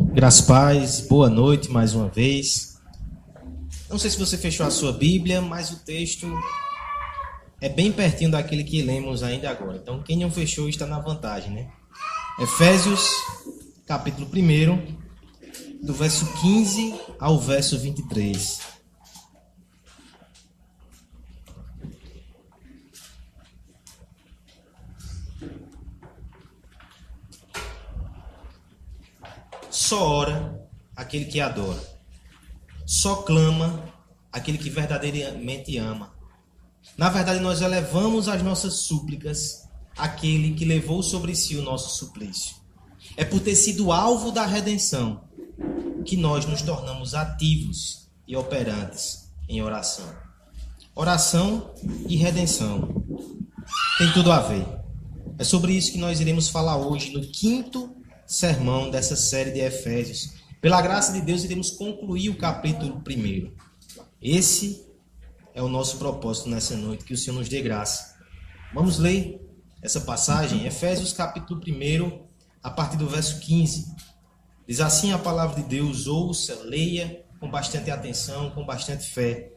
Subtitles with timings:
[0.00, 2.78] Graças paz, boa noite mais uma vez.
[3.90, 6.26] Não sei se você fechou a sua Bíblia, mas o texto
[7.60, 9.76] é bem pertinho daquele que lemos ainda agora.
[9.76, 11.68] Então, quem não fechou está na vantagem, né?
[12.40, 13.06] Efésios,
[13.86, 18.71] capítulo 1, do verso 15 ao verso 23.
[29.82, 30.64] Só ora
[30.94, 31.82] aquele que adora.
[32.86, 33.82] Só clama
[34.30, 36.14] aquele que verdadeiramente ama.
[36.96, 39.68] Na verdade, nós elevamos as nossas súplicas
[39.98, 42.54] àquele que levou sobre si o nosso suplício.
[43.16, 45.24] É por ter sido alvo da redenção
[46.06, 50.06] que nós nos tornamos ativos e operantes em oração.
[50.94, 51.74] Oração
[52.08, 53.04] e redenção
[53.98, 54.64] tem tudo a ver.
[55.38, 58.00] É sobre isso que nós iremos falar hoje no quinto
[58.32, 60.32] sermão dessa série de Efésios.
[60.58, 63.52] Pela graça de Deus, iremos concluir o capítulo 1.
[64.22, 64.86] Esse
[65.54, 68.16] é o nosso propósito nessa noite, que o Senhor nos dê graça.
[68.72, 69.38] Vamos ler
[69.82, 72.26] essa passagem, Efésios capítulo 1,
[72.62, 73.94] a partir do verso 15.
[74.66, 79.52] Diz assim a palavra de Deus: ouça, leia com bastante atenção, com bastante fé.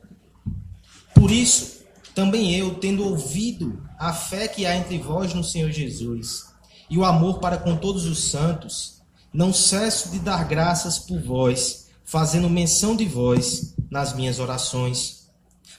[1.13, 6.54] Por isso, também eu, tendo ouvido a fé que há entre vós no Senhor Jesus,
[6.89, 9.01] e o amor para com todos os santos,
[9.33, 15.29] não cesso de dar graças por vós, fazendo menção de vós nas minhas orações,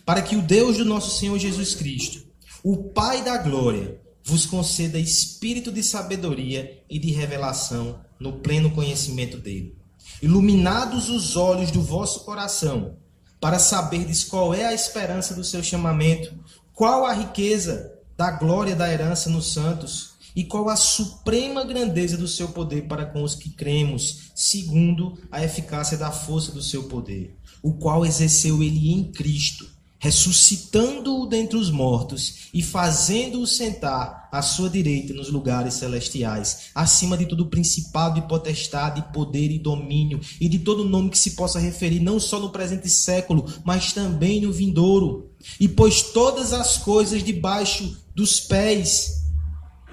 [0.04, 2.26] para que o Deus do nosso Senhor Jesus Cristo,
[2.62, 9.38] o Pai da glória, vos conceda espírito de sabedoria e de revelação no pleno conhecimento
[9.38, 9.76] dele.
[10.20, 12.96] Iluminados os olhos do vosso coração,
[13.40, 16.34] para saberdes qual é a esperança do seu chamamento,
[16.74, 22.28] qual a riqueza da glória da herança nos santos e qual a suprema grandeza do
[22.28, 27.34] seu poder para com os que cremos, segundo a eficácia da força do seu poder,
[27.62, 29.66] o qual exerceu ele em Cristo,
[29.98, 37.24] ressuscitando-o dentre os mortos e fazendo-o sentar à sua direita nos lugares celestiais, acima de
[37.24, 42.00] todo principado e potestade, poder e domínio, e de todo nome que se possa referir
[42.00, 45.30] não só no presente século, mas também no vindouro.
[45.58, 49.25] E pôs todas as coisas debaixo dos pés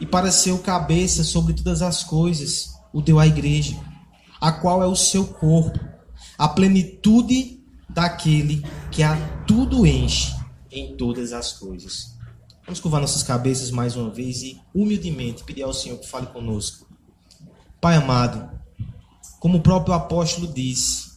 [0.04, 3.80] e para ser o cabeça sobre todas as coisas, o deu à igreja,
[4.42, 5.80] a qual é o seu corpo,
[6.38, 9.16] a plenitude daquele que a
[9.48, 10.36] tudo enche
[10.70, 12.18] em todas as coisas.
[12.66, 16.86] Vamos curvar nossas cabeças mais uma vez e humildemente pedir ao Senhor que fale conosco.
[17.80, 18.52] Pai amado,
[19.40, 21.14] como o próprio apóstolo disse,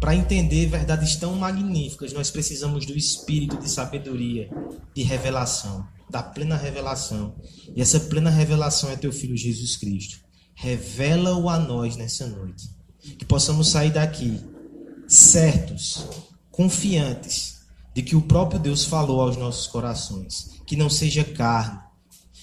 [0.00, 4.48] para entender verdades tão magníficas, nós precisamos do espírito de sabedoria,
[4.94, 7.34] de revelação da plena revelação.
[7.74, 10.18] E essa plena revelação é teu filho Jesus Cristo.
[10.54, 12.68] Revela-o a nós nessa noite.
[13.00, 14.38] Que possamos sair daqui
[15.08, 16.04] certos,
[16.50, 17.62] confiantes
[17.94, 20.60] de que o próprio Deus falou aos nossos corações.
[20.66, 21.80] Que não seja carne,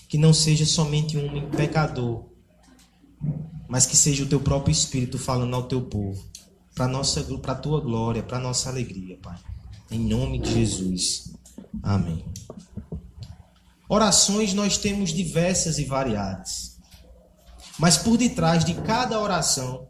[0.08, 2.26] que não seja somente um pecador,
[3.68, 6.22] mas que seja o teu próprio Espírito falando ao teu povo,
[6.74, 9.38] para nossa, para a tua glória, para nossa alegria, Pai.
[9.92, 11.34] Em nome de Jesus.
[11.84, 12.24] Amém.
[13.92, 16.78] Orações nós temos diversas e variadas.
[17.80, 19.88] Mas por detrás de cada oração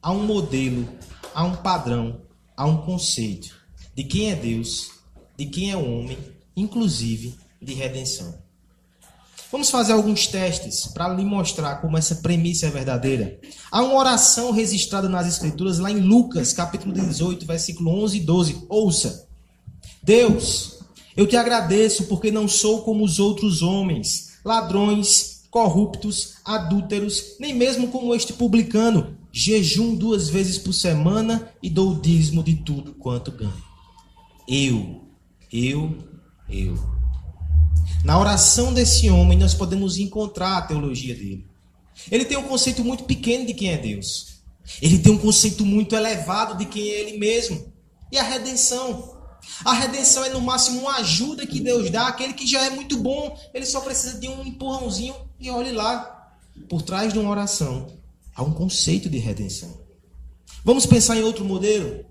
[0.00, 0.88] há um modelo,
[1.34, 2.22] há um padrão,
[2.56, 3.58] há um conceito
[3.92, 4.92] de quem é Deus,
[5.36, 6.16] de quem é o homem,
[6.56, 8.38] inclusive de redenção.
[9.50, 13.36] Vamos fazer alguns testes para lhe mostrar como essa premissa é verdadeira.
[13.68, 18.66] Há uma oração registrada nas Escrituras lá em Lucas, capítulo 18, versículo 11 e 12.
[18.68, 19.26] Ouça:
[20.04, 20.79] Deus,
[21.20, 27.88] eu te agradeço porque não sou como os outros homens, ladrões, corruptos, adúlteros, nem mesmo
[27.88, 29.18] como este publicano.
[29.30, 33.52] Jejum duas vezes por semana e dou o dízimo de tudo quanto ganho.
[34.48, 35.02] Eu,
[35.52, 35.94] eu,
[36.48, 36.78] eu.
[38.02, 41.46] Na oração desse homem, nós podemos encontrar a teologia dele.
[42.10, 44.40] Ele tem um conceito muito pequeno de quem é Deus.
[44.80, 47.70] Ele tem um conceito muito elevado de quem é ele mesmo.
[48.10, 49.09] E a redenção.
[49.64, 52.98] A redenção é no máximo uma ajuda que Deus dá, aquele que já é muito
[52.98, 56.32] bom, ele só precisa de um empurrãozinho e olhe lá.
[56.68, 57.86] Por trás de uma oração
[58.34, 59.80] há um conceito de redenção.
[60.64, 62.04] Vamos pensar em outro modelo?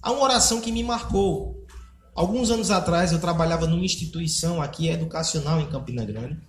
[0.00, 1.66] Há uma oração que me marcou.
[2.14, 6.40] Alguns anos atrás eu trabalhava numa instituição aqui educacional em Campina Grande.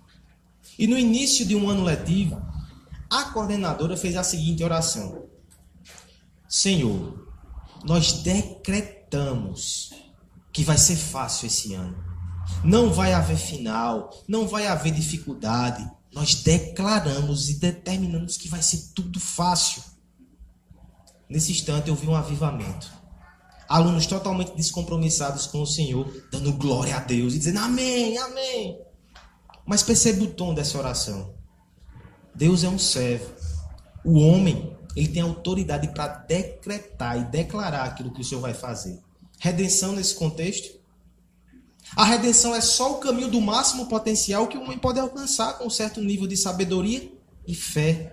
[0.78, 2.40] E no início de um ano letivo,
[3.10, 5.24] a coordenadora fez a seguinte oração:
[6.48, 7.26] Senhor,
[7.84, 9.87] nós decretamos
[10.58, 11.96] que vai ser fácil esse ano.
[12.64, 15.88] Não vai haver final, não vai haver dificuldade.
[16.12, 19.80] Nós declaramos e determinamos que vai ser tudo fácil.
[21.30, 22.92] nesse instante eu vi um avivamento.
[23.68, 28.80] Alunos totalmente descompromissados com o Senhor, dando glória a Deus e dizendo amém, amém.
[29.64, 31.34] Mas percebe o tom dessa oração.
[32.34, 33.32] Deus é um servo.
[34.04, 39.06] O homem, ele tem autoridade para decretar e declarar aquilo que o Senhor vai fazer.
[39.38, 40.78] Redenção nesse contexto?
[41.96, 45.66] A redenção é só o caminho do máximo potencial que o homem pode alcançar com
[45.66, 47.10] um certo nível de sabedoria
[47.46, 48.12] e fé.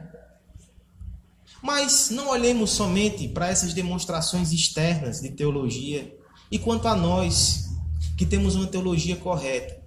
[1.62, 6.16] Mas não olhemos somente para essas demonstrações externas de teologia.
[6.50, 7.69] E quanto a nós,
[8.18, 9.83] que temos uma teologia correta,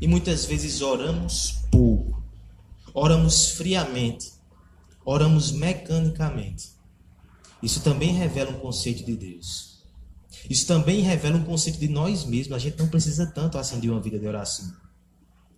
[0.00, 2.22] e muitas vezes oramos pouco,
[2.92, 4.32] oramos friamente,
[5.04, 6.72] oramos mecanicamente.
[7.62, 9.73] Isso também revela um conceito de Deus.
[10.48, 12.56] Isso também revela um conceito de nós mesmos.
[12.56, 14.72] A gente não precisa tanto assim de uma vida de oração.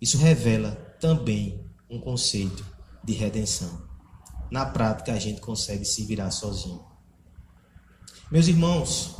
[0.01, 2.65] Isso revela também um conceito
[3.03, 3.81] de redenção.
[4.51, 6.85] Na prática, a gente consegue se virar sozinho.
[8.31, 9.15] Meus irmãos,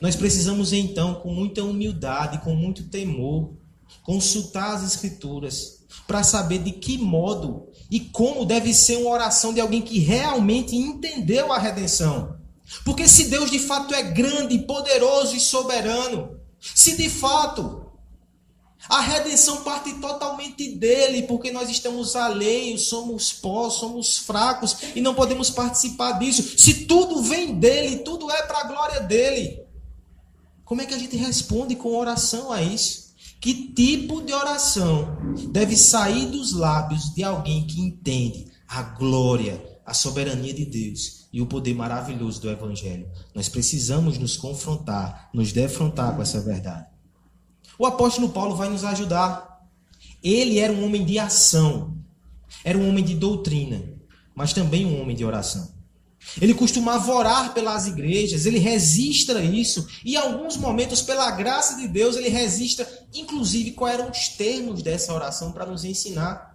[0.00, 3.54] nós precisamos então, com muita humildade, com muito temor,
[4.02, 9.60] consultar as Escrituras para saber de que modo e como deve ser uma oração de
[9.60, 12.36] alguém que realmente entendeu a redenção.
[12.84, 17.82] Porque se Deus de fato é grande, poderoso e soberano, se de fato
[18.88, 25.14] a redenção parte totalmente dele, porque nós estamos alheios, somos pó, somos fracos e não
[25.14, 26.58] podemos participar disso.
[26.58, 29.62] Se tudo vem dele, tudo é para a glória dele.
[30.64, 33.14] Como é que a gente responde com oração a isso?
[33.40, 35.18] Que tipo de oração
[35.50, 41.42] deve sair dos lábios de alguém que entende a glória, a soberania de Deus e
[41.42, 43.10] o poder maravilhoso do Evangelho?
[43.34, 46.86] Nós precisamos nos confrontar, nos defrontar com essa verdade.
[47.76, 49.66] O apóstolo Paulo vai nos ajudar.
[50.22, 51.98] Ele era um homem de ação,
[52.64, 53.82] era um homem de doutrina,
[54.32, 55.74] mas também um homem de oração.
[56.40, 61.88] Ele costumava orar pelas igrejas, ele registra isso, e em alguns momentos, pela graça de
[61.88, 66.53] Deus, ele registra, inclusive, quais eram os termos dessa oração para nos ensinar.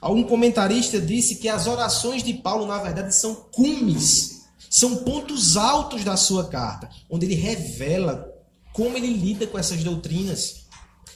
[0.00, 6.04] Algum comentarista disse que as orações de Paulo, na verdade, são cumes, são pontos altos
[6.04, 8.32] da sua carta, onde ele revela
[8.72, 10.66] como ele lida com essas doutrinas.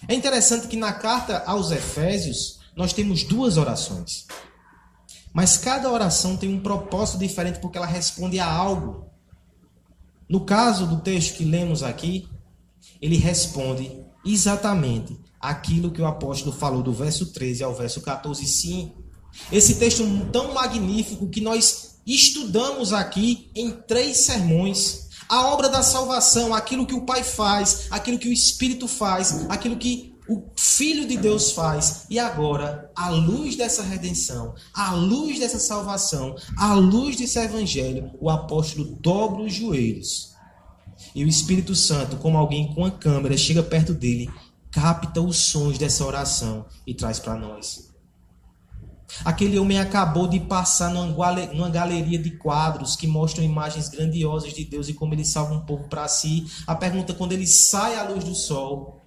[0.09, 4.27] É interessante que na carta aos Efésios nós temos duas orações.
[5.33, 9.07] Mas cada oração tem um propósito diferente porque ela responde a algo.
[10.29, 12.29] No caso do texto que lemos aqui,
[13.01, 18.47] ele responde exatamente aquilo que o apóstolo falou do verso 13 ao verso 14.
[18.47, 18.93] Sim,
[19.51, 26.53] esse texto tão magnífico que nós estudamos aqui em três sermões a obra da salvação,
[26.53, 31.17] aquilo que o Pai faz, aquilo que o Espírito faz, aquilo que o Filho de
[31.17, 32.05] Deus faz.
[32.11, 38.29] E agora, à luz dessa redenção, à luz dessa salvação, à luz desse evangelho, o
[38.29, 40.31] apóstolo dobra os joelhos.
[41.15, 44.29] E o Espírito Santo, como alguém com a câmera, chega perto dele,
[44.71, 47.91] capta os sons dessa oração e traz para nós.
[49.25, 54.89] Aquele homem acabou de passar numa galeria de quadros que mostram imagens grandiosas de Deus
[54.89, 56.47] e como ele salva um povo para si.
[56.67, 59.01] A pergunta quando ele sai à luz do sol,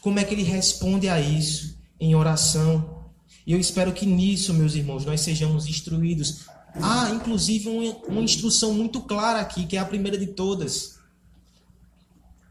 [0.00, 2.98] como é que ele responde a isso em oração?
[3.46, 6.46] E eu espero que nisso, meus irmãos, nós sejamos instruídos.
[6.80, 7.68] Há, inclusive,
[8.06, 10.98] uma instrução muito clara aqui, que é a primeira de todas.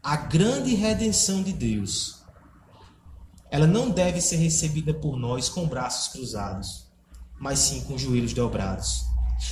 [0.02, 2.17] A grande redenção de Deus,
[3.50, 6.88] ela não deve ser recebida por nós com braços cruzados
[7.38, 9.06] mas sim com joelhos dobrados.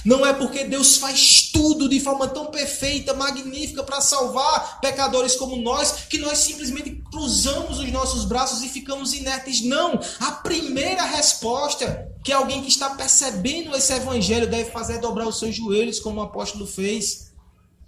[0.05, 5.55] Não é porque Deus faz tudo de forma tão perfeita, magnífica para salvar pecadores como
[5.55, 9.62] nós, que nós simplesmente cruzamos os nossos braços e ficamos inertes.
[9.62, 10.00] Não!
[10.19, 15.38] A primeira resposta que alguém que está percebendo esse evangelho deve fazer é dobrar os
[15.38, 17.33] seus joelhos, como o apóstolo fez.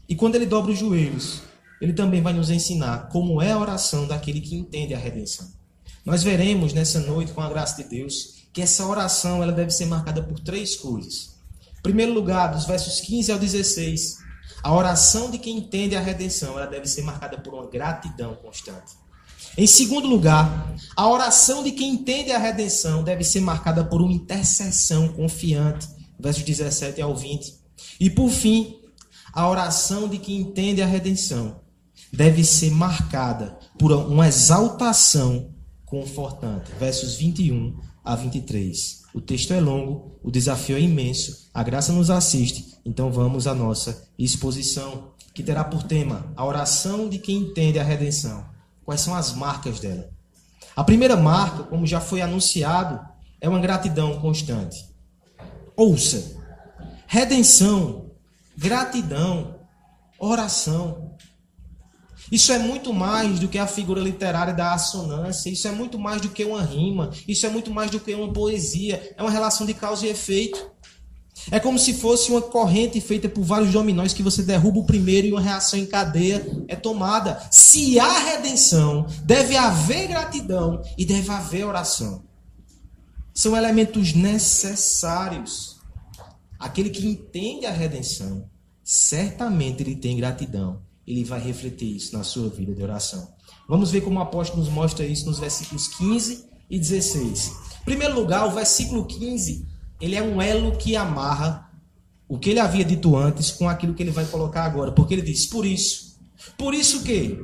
[0.09, 1.43] E quando ele dobra os joelhos,
[1.81, 5.58] ele também vai nos ensinar como é a oração daquele que entende a redenção.
[6.05, 9.87] Nós veremos nessa noite, com a graça de Deus, que essa oração ela deve ser
[9.87, 11.37] marcada por três coisas.
[11.79, 14.19] Em primeiro lugar, dos versos 15 ao 16,
[14.63, 18.97] a oração de quem entende a redenção ela deve ser marcada por uma gratidão constante.
[19.57, 24.13] Em segundo lugar, a oração de quem entende a redenção deve ser marcada por uma
[24.13, 25.89] intercessão confiante,
[26.19, 27.55] versos 17 ao 20.
[28.01, 28.77] E por fim,
[29.33, 31.61] a oração de quem entende a redenção
[32.13, 35.55] deve ser marcada por uma exaltação
[35.89, 39.03] confortante, versos 21 a 23.
[39.15, 43.55] O texto é longo, o desafio é imenso, a graça nos assiste, então vamos à
[43.55, 48.45] nossa exposição, que terá por tema a oração de quem entende a redenção.
[48.85, 50.11] Quais são as marcas dela?
[50.75, 53.01] A primeira marca, como já foi anunciado,
[53.41, 54.87] é uma gratidão constante.
[55.77, 56.37] Ouça,
[57.07, 58.09] redenção
[58.59, 59.55] gratidão,
[60.19, 61.08] oração.
[62.31, 66.21] Isso é muito mais do que a figura literária da assonância, isso é muito mais
[66.21, 69.67] do que uma rima, isso é muito mais do que uma poesia, é uma relação
[69.67, 70.71] de causa e efeito.
[71.51, 75.27] É como se fosse uma corrente feita por vários dominóis que você derruba o primeiro
[75.27, 77.41] e uma reação em cadeia é tomada.
[77.51, 82.25] Se há redenção, deve haver gratidão e deve haver oração.
[83.33, 85.79] São elementos necessários.
[86.59, 88.51] Aquele que entende a redenção,
[88.83, 90.83] certamente ele tem gratidão.
[91.09, 93.33] Ele vai refletir isso na sua vida de oração.
[93.67, 97.53] Vamos ver como o apóstolo nos mostra isso nos versículos 15 e 16.
[97.81, 99.67] Em primeiro lugar, o versículo 15
[100.01, 101.67] ele é um elo que amarra
[102.29, 104.93] o que ele havia dito antes com aquilo que ele vai colocar agora.
[104.93, 106.19] Porque ele diz: Por isso.
[106.59, 107.39] Por isso o quê?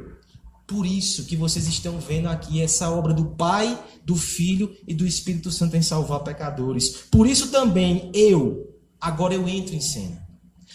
[0.66, 5.06] Por isso que vocês estão vendo aqui essa obra do Pai, do Filho e do
[5.06, 7.04] Espírito Santo em salvar pecadores.
[7.10, 10.22] Por isso também eu, agora eu entro em cena.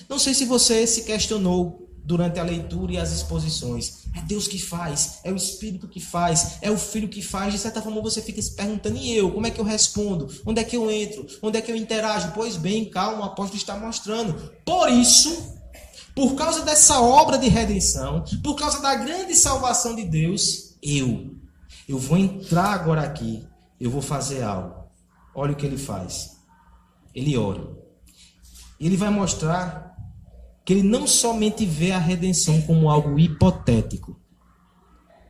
[0.07, 3.99] Não sei se você se questionou durante a leitura e as exposições.
[4.15, 7.53] É Deus que faz, é o Espírito que faz, é o Filho que faz.
[7.53, 9.31] De certa forma você fica se perguntando, e eu?
[9.31, 10.27] Como é que eu respondo?
[10.43, 11.27] Onde é que eu entro?
[11.39, 12.31] Onde é que eu interajo?
[12.33, 14.33] Pois bem, calma, o apóstolo está mostrando.
[14.65, 15.55] Por isso,
[16.15, 21.35] por causa dessa obra de redenção, por causa da grande salvação de Deus, eu,
[21.87, 23.45] eu vou entrar agora aqui,
[23.79, 24.83] eu vou fazer algo.
[25.35, 26.37] Olha o que ele faz.
[27.13, 27.69] Ele ora.
[28.79, 29.88] Ele vai mostrar
[30.69, 34.15] que ele não somente vê a redenção como algo hipotético,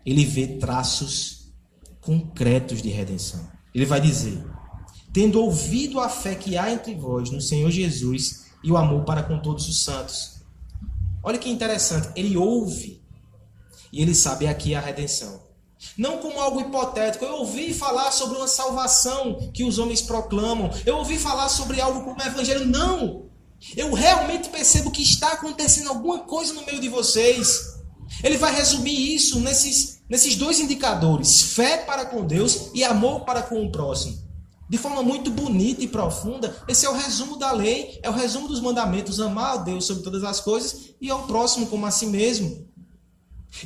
[0.06, 1.54] ele vê traços
[2.02, 3.50] concretos de redenção.
[3.74, 4.46] Ele vai dizer:
[5.14, 9.24] tendo ouvido a fé que há entre vós no Senhor Jesus e o amor para
[9.24, 10.42] com todos os santos.
[11.24, 13.02] Olha que interessante, ele ouve
[13.94, 15.42] e ele sabe aqui a redenção.
[15.98, 17.24] Não como algo hipotético.
[17.24, 20.70] Eu ouvi falar sobre uma salvação que os homens proclamam.
[20.86, 22.66] Eu ouvi falar sobre algo como o evangelho.
[22.66, 23.29] Não!
[23.76, 27.80] Eu realmente percebo que está acontecendo alguma coisa no meio de vocês.
[28.24, 33.42] Ele vai resumir isso nesses, nesses dois indicadores: fé para com Deus e amor para
[33.42, 34.30] com o próximo.
[34.70, 38.48] De forma muito bonita e profunda, esse é o resumo da lei, é o resumo
[38.48, 42.06] dos mandamentos: amar a Deus sobre todas as coisas e ao próximo como a si
[42.06, 42.68] mesmo.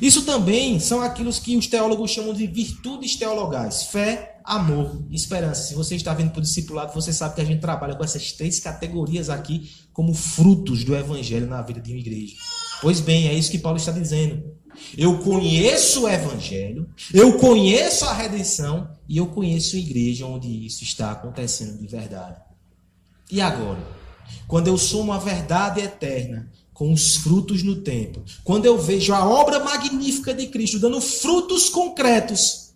[0.00, 5.62] Isso também são aqueles que os teólogos chamam de virtudes teologais: fé, amor esperança.
[5.62, 8.32] Se você está vindo para o discipulado, você sabe que a gente trabalha com essas
[8.32, 12.34] três categorias aqui como frutos do evangelho na vida de uma igreja.
[12.80, 14.42] Pois bem, é isso que Paulo está dizendo.
[14.96, 20.82] Eu conheço o evangelho, eu conheço a redenção e eu conheço a igreja onde isso
[20.82, 22.40] está acontecendo de verdade.
[23.30, 23.78] E agora?
[24.48, 29.24] Quando eu somo a verdade eterna com os frutos no tempo, quando eu vejo a
[29.24, 32.74] obra magnífica de Cristo dando frutos concretos,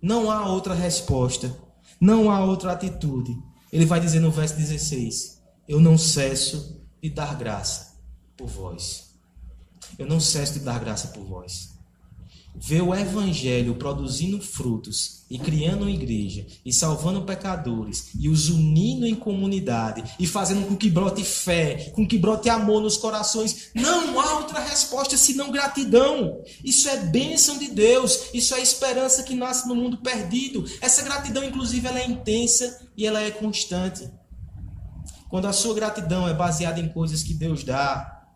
[0.00, 1.52] não há outra resposta.
[2.00, 3.36] Não há outra atitude.
[3.72, 7.96] Ele vai dizer no verso 16: Eu não cesso de dar graça
[8.36, 9.16] por vós.
[9.98, 11.77] Eu não cesso de dar graça por vós
[12.60, 19.06] ver o evangelho produzindo frutos e criando uma igreja e salvando pecadores e os unindo
[19.06, 24.18] em comunidade e fazendo com que brote fé, com que brote amor nos corações, não
[24.18, 26.40] há outra resposta senão gratidão.
[26.64, 30.64] Isso é bênção de Deus, isso é esperança que nasce no mundo perdido.
[30.80, 34.10] Essa gratidão, inclusive, ela é intensa e ela é constante.
[35.28, 38.26] Quando a sua gratidão é baseada em coisas que Deus dá,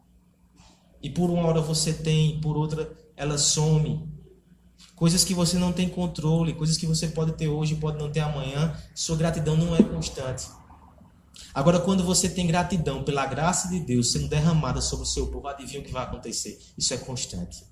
[1.02, 4.11] e por uma hora você tem, por outra ela some,
[4.94, 8.20] coisas que você não tem controle, coisas que você pode ter hoje pode não ter
[8.20, 10.46] amanhã, sua gratidão não é constante.
[11.54, 15.48] Agora, quando você tem gratidão pela graça de Deus sendo derramada sobre o seu povo,
[15.48, 16.58] adivinha o que vai acontecer?
[16.78, 17.64] Isso é constante.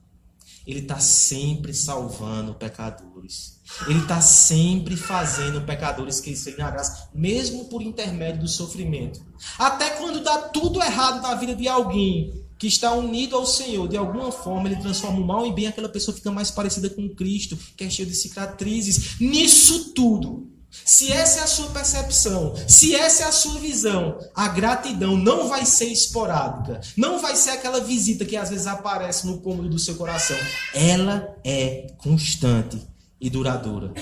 [0.66, 3.58] Ele está sempre salvando pecadores.
[3.86, 9.24] Ele está sempre fazendo pecadores que seguem a graça, mesmo por intermédio do sofrimento.
[9.58, 13.96] Até quando dá tudo errado na vida de alguém, que está unido ao Senhor, de
[13.96, 17.58] alguma forma ele transforma o mal em bem, aquela pessoa fica mais parecida com Cristo,
[17.74, 19.18] que é cheio de cicatrizes.
[19.18, 24.46] Nisso tudo, se essa é a sua percepção, se essa é a sua visão, a
[24.48, 29.40] gratidão não vai ser esporádica, não vai ser aquela visita que às vezes aparece no
[29.40, 30.36] cômodo do seu coração.
[30.74, 32.78] Ela é constante
[33.18, 33.94] e duradoura.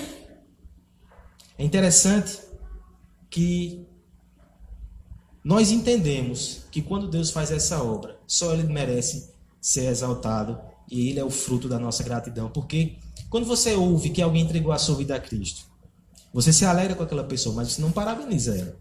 [1.57, 2.39] É interessante
[3.29, 3.87] que
[5.41, 11.19] nós entendemos que quando Deus faz essa obra, só Ele merece ser exaltado e Ele
[11.19, 12.49] é o fruto da nossa gratidão.
[12.51, 15.65] Porque quando você ouve que alguém entregou a sua vida a Cristo,
[16.31, 18.75] você se alegra com aquela pessoa, mas você não parabeniza ela.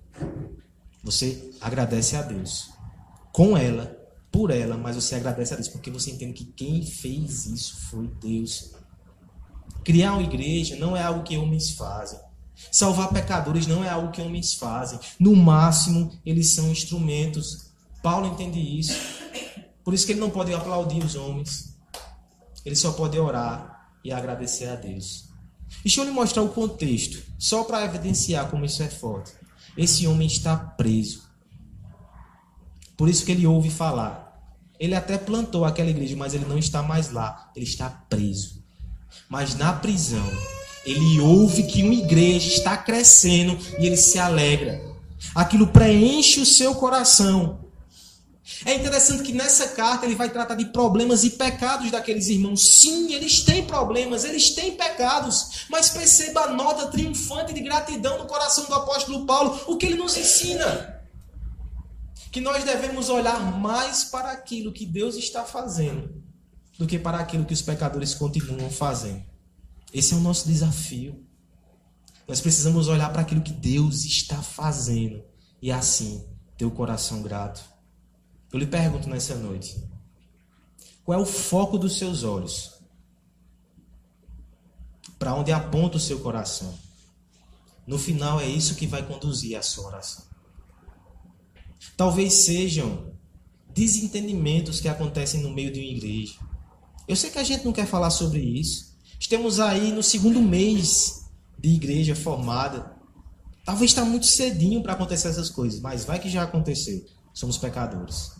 [1.02, 2.70] Você agradece a Deus
[3.32, 3.96] com ela,
[4.30, 8.06] por ela, mas você agradece a Deus porque você entende que quem fez isso foi
[8.20, 8.72] Deus.
[9.82, 12.20] Criar uma igreja não é algo que homens fazem.
[12.70, 14.98] Salvar pecadores não é algo que homens fazem.
[15.18, 17.67] No máximo, eles são instrumentos.
[18.02, 18.94] Paulo entende isso.
[19.84, 21.76] Por isso que ele não pode aplaudir os homens.
[22.64, 25.28] Ele só pode orar e agradecer a Deus.
[25.82, 29.32] Deixa eu lhe mostrar o contexto, só para evidenciar como isso é forte.
[29.76, 31.22] Esse homem está preso.
[32.96, 34.26] Por isso que ele ouve falar.
[34.78, 37.50] Ele até plantou aquela igreja, mas ele não está mais lá.
[37.54, 38.62] Ele está preso.
[39.28, 40.26] Mas na prisão,
[40.84, 44.82] ele ouve que uma igreja está crescendo e ele se alegra.
[45.34, 47.67] Aquilo preenche o seu coração.
[48.64, 52.80] É interessante que nessa carta ele vai tratar de problemas e pecados daqueles irmãos.
[52.80, 58.26] Sim, eles têm problemas, eles têm pecados, mas perceba a nota triunfante de gratidão no
[58.26, 60.98] coração do apóstolo Paulo, o que ele nos ensina.
[62.32, 66.22] Que nós devemos olhar mais para aquilo que Deus está fazendo
[66.78, 69.24] do que para aquilo que os pecadores continuam fazendo.
[69.92, 71.24] Esse é o nosso desafio.
[72.26, 75.22] Nós precisamos olhar para aquilo que Deus está fazendo
[75.60, 76.24] e assim
[76.56, 77.77] ter o coração grato.
[78.52, 79.76] Eu lhe pergunto nessa noite:
[81.04, 82.74] qual é o foco dos seus olhos?
[85.18, 86.72] Para onde aponta o seu coração?
[87.86, 90.24] No final é isso que vai conduzir a sua oração.
[91.96, 93.12] Talvez sejam
[93.74, 96.34] desentendimentos que acontecem no meio de uma igreja.
[97.06, 98.96] Eu sei que a gente não quer falar sobre isso.
[99.18, 101.24] Estamos aí no segundo mês
[101.58, 102.94] de igreja formada.
[103.64, 107.04] Talvez está muito cedinho para acontecer essas coisas, mas vai que já aconteceu.
[107.32, 108.37] Somos pecadores.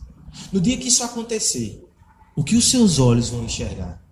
[0.53, 1.85] No dia que isso acontecer,
[2.37, 4.03] o que os seus olhos vão enxergar?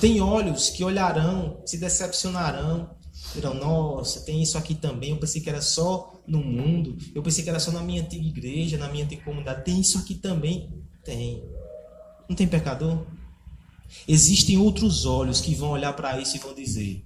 [0.00, 2.90] Tem olhos que olharão, se decepcionarão,
[3.34, 5.10] dirão: Nossa, tem isso aqui também.
[5.10, 8.26] Eu pensei que era só no mundo, eu pensei que era só na minha antiga
[8.26, 9.64] igreja, na minha antiga comunidade.
[9.64, 10.70] Tem isso aqui também?
[11.04, 11.42] Tem.
[12.28, 13.06] Não tem pecador?
[14.06, 17.04] Existem outros olhos que vão olhar para isso e vão dizer: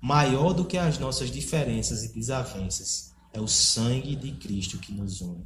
[0.00, 5.20] maior do que as nossas diferenças e desavenças é o sangue de Cristo que nos
[5.20, 5.44] une.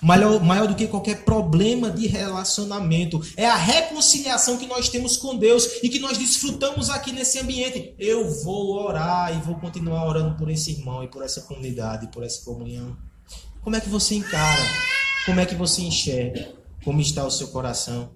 [0.00, 3.20] Maior, maior do que qualquer problema de relacionamento.
[3.36, 7.94] É a reconciliação que nós temos com Deus e que nós desfrutamos aqui nesse ambiente.
[7.98, 12.22] Eu vou orar e vou continuar orando por esse irmão e por essa comunidade, por
[12.22, 12.96] essa comunhão.
[13.60, 14.62] Como é que você encara?
[15.26, 16.52] Como é que você enxerga?
[16.84, 18.10] Como está o seu coração?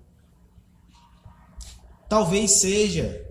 [2.09, 3.28] Talvez seja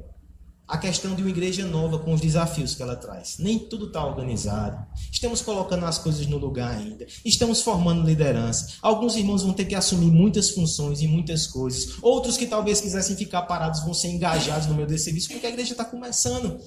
[0.68, 3.38] a questão de uma igreja nova com os desafios que ela traz.
[3.40, 4.86] Nem tudo está organizado.
[5.12, 7.08] Estamos colocando as coisas no lugar ainda.
[7.24, 8.74] Estamos formando liderança.
[8.82, 11.98] Alguns irmãos vão ter que assumir muitas funções e muitas coisas.
[12.02, 15.50] Outros que talvez quisessem ficar parados vão ser engajados no meio desse serviço porque a
[15.50, 16.60] igreja está começando.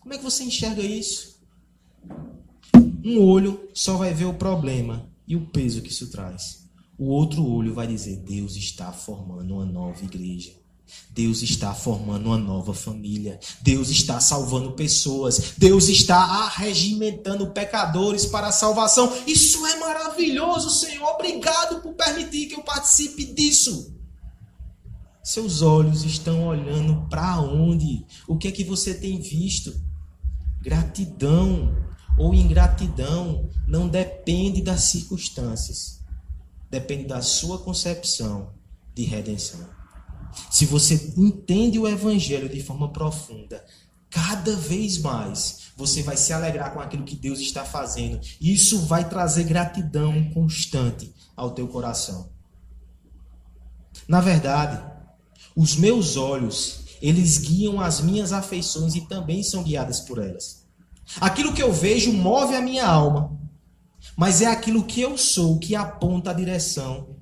[0.00, 1.38] Como é que você enxerga isso?
[3.04, 6.64] Um olho só vai ver o problema e o peso que isso traz.
[6.98, 10.63] O outro olho vai dizer: Deus está formando uma nova igreja.
[11.10, 13.38] Deus está formando uma nova família.
[13.60, 15.54] Deus está salvando pessoas.
[15.56, 19.12] Deus está arregimentando pecadores para a salvação.
[19.26, 21.08] Isso é maravilhoso, Senhor.
[21.10, 23.94] Obrigado por permitir que eu participe disso.
[25.22, 28.04] Seus olhos estão olhando para onde?
[28.28, 29.72] O que é que você tem visto?
[30.60, 31.74] Gratidão
[32.18, 36.00] ou ingratidão não depende das circunstâncias.
[36.70, 38.52] Depende da sua concepção
[38.94, 39.60] de redenção.
[40.50, 43.64] Se você entende o evangelho de forma profunda,
[44.10, 48.20] cada vez mais você vai se alegrar com aquilo que Deus está fazendo.
[48.40, 52.28] E isso vai trazer gratidão constante ao teu coração.
[54.06, 54.82] Na verdade,
[55.56, 60.64] os meus olhos, eles guiam as minhas afeições e também são guiadas por elas.
[61.20, 63.36] Aquilo que eu vejo move a minha alma,
[64.16, 67.16] mas é aquilo que eu sou que aponta a direção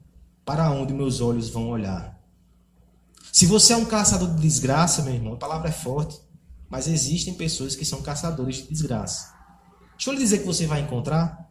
[0.44, 2.11] para onde meus olhos vão olhar.
[3.32, 6.20] Se você é um caçador de desgraça, meu irmão, a palavra é forte.
[6.68, 9.32] Mas existem pessoas que são caçadores de desgraça.
[9.96, 11.50] Deixa eu lhe dizer que você vai encontrar.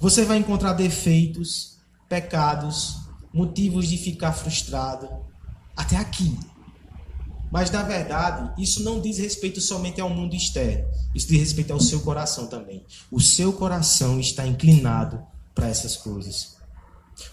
[0.00, 2.96] Você vai encontrar defeitos, pecados,
[3.32, 5.08] motivos de ficar frustrado.
[5.76, 6.38] Até aqui.
[7.50, 10.88] Mas na verdade, isso não diz respeito somente ao mundo externo.
[11.12, 12.84] Isso diz respeito ao seu coração também.
[13.10, 16.56] O seu coração está inclinado para essas coisas.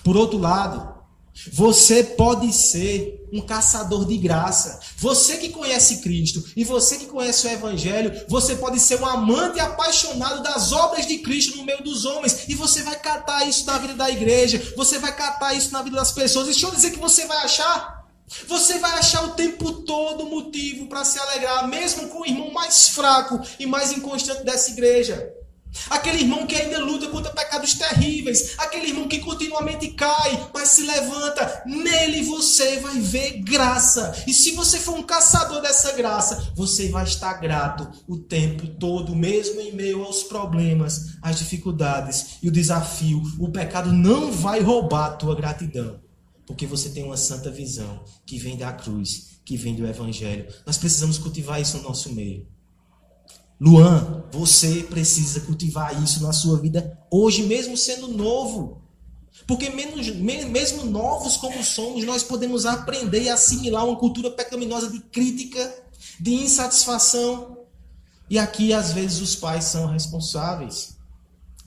[0.04, 1.03] Por outro lado,
[1.52, 4.80] você pode ser um caçador de graça.
[4.98, 9.60] Você que conhece Cristo e você que conhece o Evangelho, você pode ser um amante
[9.60, 12.46] apaixonado das obras de Cristo no meio dos homens.
[12.48, 14.62] E você vai catar isso na vida da igreja.
[14.78, 16.48] Você vai catar isso na vida das pessoas.
[16.48, 18.04] E deixa eu dizer que você vai achar.
[18.48, 22.90] Você vai achar o tempo todo motivo para se alegrar, mesmo com o irmão mais
[22.90, 25.34] fraco e mais inconstante dessa igreja.
[25.90, 28.56] Aquele irmão que ainda luta contra pecados terríveis.
[28.58, 31.64] Aquele irmão que continuamente cai, mas se levanta.
[31.66, 34.24] Nele você vai ver graça.
[34.28, 39.16] E se você for um caçador dessa graça, você vai estar grato o tempo todo,
[39.16, 43.22] mesmo em meio aos problemas, às dificuldades e o desafio.
[43.40, 46.02] O pecado não vai roubar a tua gratidão.
[46.46, 50.48] Porque você tem uma santa visão que vem da cruz, que vem do Evangelho.
[50.66, 52.46] Nós precisamos cultivar isso no nosso meio.
[53.60, 58.82] Luan, você precisa cultivar isso na sua vida hoje, mesmo sendo novo.
[59.48, 65.00] Porque menos, mesmo novos como somos, nós podemos aprender e assimilar uma cultura pecaminosa de
[65.00, 65.74] crítica,
[66.20, 67.58] de insatisfação.
[68.30, 70.98] E aqui, às vezes, os pais são responsáveis.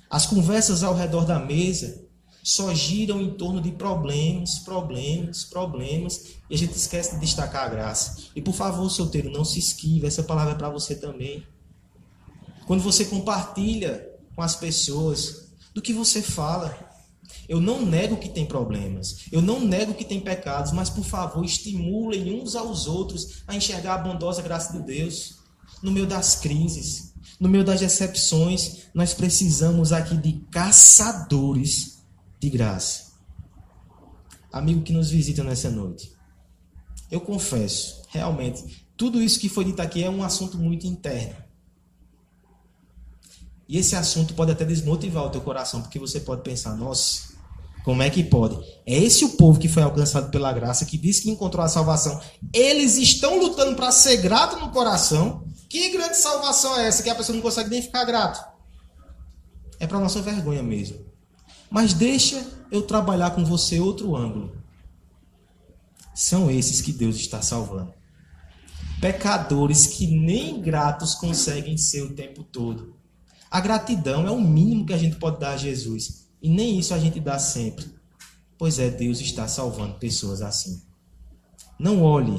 [0.09, 2.07] As conversas ao redor da mesa
[2.43, 7.69] só giram em torno de problemas, problemas, problemas, e a gente esquece de destacar a
[7.69, 8.19] graça.
[8.37, 11.45] E por favor, solteiro, não se esquive, essa palavra é para você também.
[12.67, 16.75] Quando você compartilha com as pessoas do que você fala.
[17.47, 21.45] Eu não nego que tem problemas, eu não nego que tem pecados, mas por favor,
[21.45, 25.37] estimulem uns aos outros a enxergar a bondosa graça de Deus
[25.83, 28.87] no meio das crises, no meio das decepções.
[28.95, 31.99] Nós precisamos aqui de caçadores
[32.41, 33.13] de graça.
[34.51, 36.13] Amigo que nos visita nessa noite,
[37.11, 41.46] eu confesso, realmente, tudo isso que foi dito aqui é um assunto muito interno.
[43.69, 47.35] E esse assunto pode até desmotivar o teu coração, porque você pode pensar, nossa,
[47.87, 48.59] como é que pode?
[48.85, 52.21] É esse o povo que foi alcançado pela graça, que disse que encontrou a salvação.
[52.53, 55.45] Eles estão lutando para ser grato no coração.
[55.69, 58.45] Que grande salvação é essa que a pessoa não consegue nem ficar grato?
[59.79, 60.99] É para nossa vergonha mesmo.
[61.71, 64.57] Mas deixa eu trabalhar com você outro ângulo.
[66.13, 67.95] São esses que Deus está salvando.
[69.01, 72.96] Pecadores que nem gratos conseguem ser o tempo todo.
[73.57, 76.27] A gratidão é o mínimo que a gente pode dar a Jesus.
[76.43, 77.87] E nem isso a gente dá sempre.
[78.59, 80.83] Pois é, Deus está salvando pessoas assim.
[81.79, 82.39] Não olhe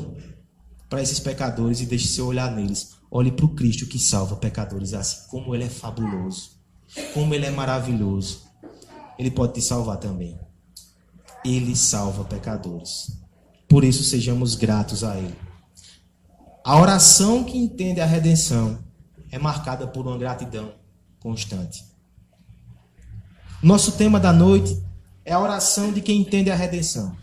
[0.87, 2.97] para esses pecadores e deixe seu olhar neles.
[3.09, 5.27] Olhe para o Cristo que salva pecadores assim.
[5.27, 6.51] Como ele é fabuloso.
[7.15, 8.43] Como ele é maravilhoso.
[9.17, 10.39] Ele pode te salvar também.
[11.43, 13.19] Ele salva pecadores.
[13.67, 15.35] Por isso sejamos gratos a ele.
[16.63, 18.77] A oração que entende a redenção
[19.31, 20.85] é marcada por uma gratidão
[21.19, 21.85] constante.
[23.61, 24.81] Nosso tema da noite
[25.25, 27.15] é a oração de quem entende a redenção.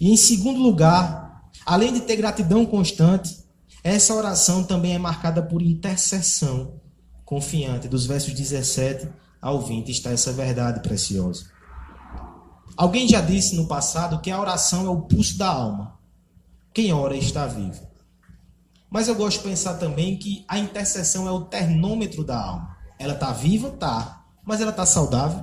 [0.00, 3.38] E em segundo lugar, além de ter gratidão constante,
[3.82, 6.80] essa oração também é marcada por intercessão
[7.24, 7.88] confiante.
[7.88, 9.08] Dos versos 17
[9.40, 11.46] ao 20 está essa verdade preciosa.
[12.76, 15.98] Alguém já disse no passado que a oração é o pulso da alma.
[16.72, 17.80] Quem ora está vivo.
[18.88, 22.71] Mas eu gosto de pensar também que a intercessão é o termômetro da alma.
[23.02, 23.70] Ela está viva?
[23.70, 24.24] Tá.
[24.44, 25.42] Mas ela está saudável?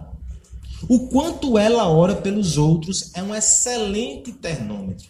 [0.88, 5.10] O quanto ela ora pelos outros é um excelente termômetro.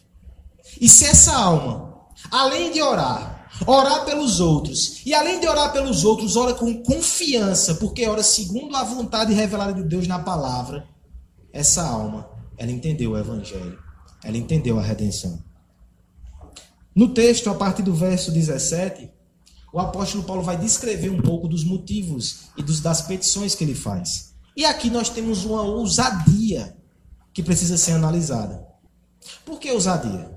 [0.82, 1.94] E se essa alma,
[2.32, 7.76] além de orar, orar pelos outros, e além de orar pelos outros, ora com confiança,
[7.76, 10.88] porque ora segundo a vontade revelada de Deus na palavra,
[11.54, 13.78] essa alma, ela entendeu o evangelho.
[14.24, 15.40] Ela entendeu a redenção.
[16.96, 19.10] No texto, a partir do verso 17,
[19.72, 23.76] o apóstolo Paulo vai descrever um pouco dos motivos e dos, das petições que ele
[23.76, 24.34] faz.
[24.56, 26.76] E aqui nós temos uma ousadia
[27.34, 28.68] que precisa ser analisada.
[29.46, 30.32] Por que ousadia?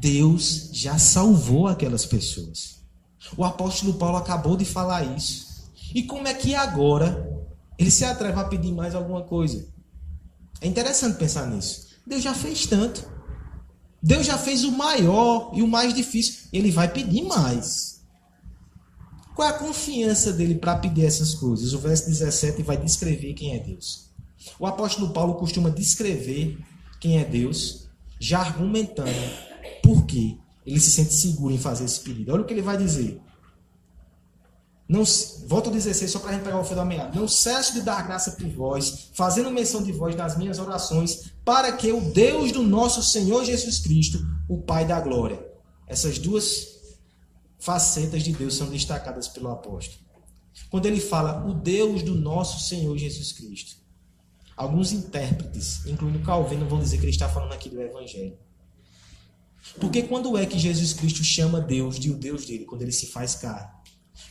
[0.00, 2.82] Deus já salvou aquelas pessoas.
[3.36, 5.70] O apóstolo Paulo acabou de falar isso.
[5.94, 7.30] E como é que agora
[7.78, 9.66] ele se atreve a pedir mais alguma coisa?
[10.60, 11.88] É interessante pensar nisso.
[12.06, 13.06] Deus já fez tanto.
[14.02, 16.48] Deus já fez o maior e o mais difícil.
[16.52, 17.93] Ele vai pedir mais.
[19.34, 21.72] Qual é a confiança dele para pedir essas coisas?
[21.72, 24.10] O verso 17 vai descrever quem é Deus.
[24.58, 26.58] O apóstolo Paulo costuma descrever
[27.00, 27.88] quem é Deus,
[28.20, 29.10] já argumentando
[29.82, 32.32] por que ele se sente seguro em fazer esse pedido.
[32.32, 33.20] Olha o que ele vai dizer.
[34.88, 35.02] Não,
[35.46, 37.18] volto a 16 só para a gente pegar o fio da meada.
[37.18, 41.72] Não cesso de dar graça por vós, fazendo menção de vós nas minhas orações, para
[41.72, 45.44] que o Deus do nosso Senhor Jesus Cristo, o Pai da glória.
[45.88, 46.73] Essas duas
[47.64, 50.04] facetas de Deus são destacadas pelo apóstolo.
[50.70, 53.76] Quando ele fala o Deus do nosso Senhor Jesus Cristo.
[54.54, 58.36] Alguns intérpretes, incluindo Calvino, vão dizer que ele está falando aqui do Evangelho.
[59.80, 62.66] Porque quando é que Jesus Cristo chama Deus de o Deus dele?
[62.66, 63.72] Quando ele se faz carne.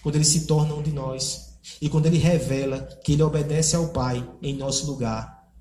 [0.03, 1.57] Quando ele se torna um de nós.
[1.81, 5.51] E quando ele revela que ele obedece ao Pai em nosso lugar.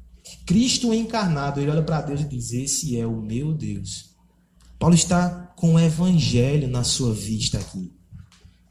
[0.44, 4.11] Cristo encarnado, ele olha para Deus e diz: Esse é o meu Deus.
[4.82, 7.92] Paulo está com o evangelho na sua vista aqui.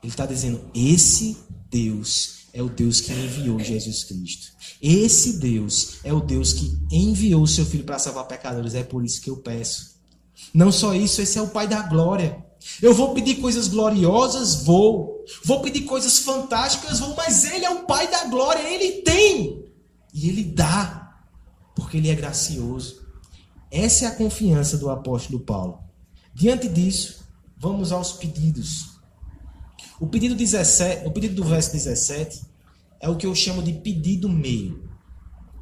[0.03, 1.37] Ele está dizendo: esse
[1.69, 4.47] Deus é o Deus que enviou Jesus Cristo.
[4.81, 8.75] Esse Deus é o Deus que enviou o seu filho para salvar pecadores.
[8.75, 10.01] É por isso que eu peço.
[10.53, 12.45] Não só isso, esse é o Pai da glória.
[12.81, 15.23] Eu vou pedir coisas gloriosas, vou.
[15.45, 17.15] Vou pedir coisas fantásticas, vou.
[17.15, 18.61] Mas Ele é o Pai da glória.
[18.69, 19.63] Ele tem.
[20.13, 21.23] E Ele dá.
[21.73, 23.01] Porque Ele é gracioso.
[23.71, 25.89] Essa é a confiança do apóstolo Paulo.
[26.33, 27.25] Diante disso,
[27.57, 28.91] vamos aos pedidos.
[29.99, 32.41] O pedido, 17, o pedido do verso 17
[32.99, 34.89] é o que eu chamo de pedido meio.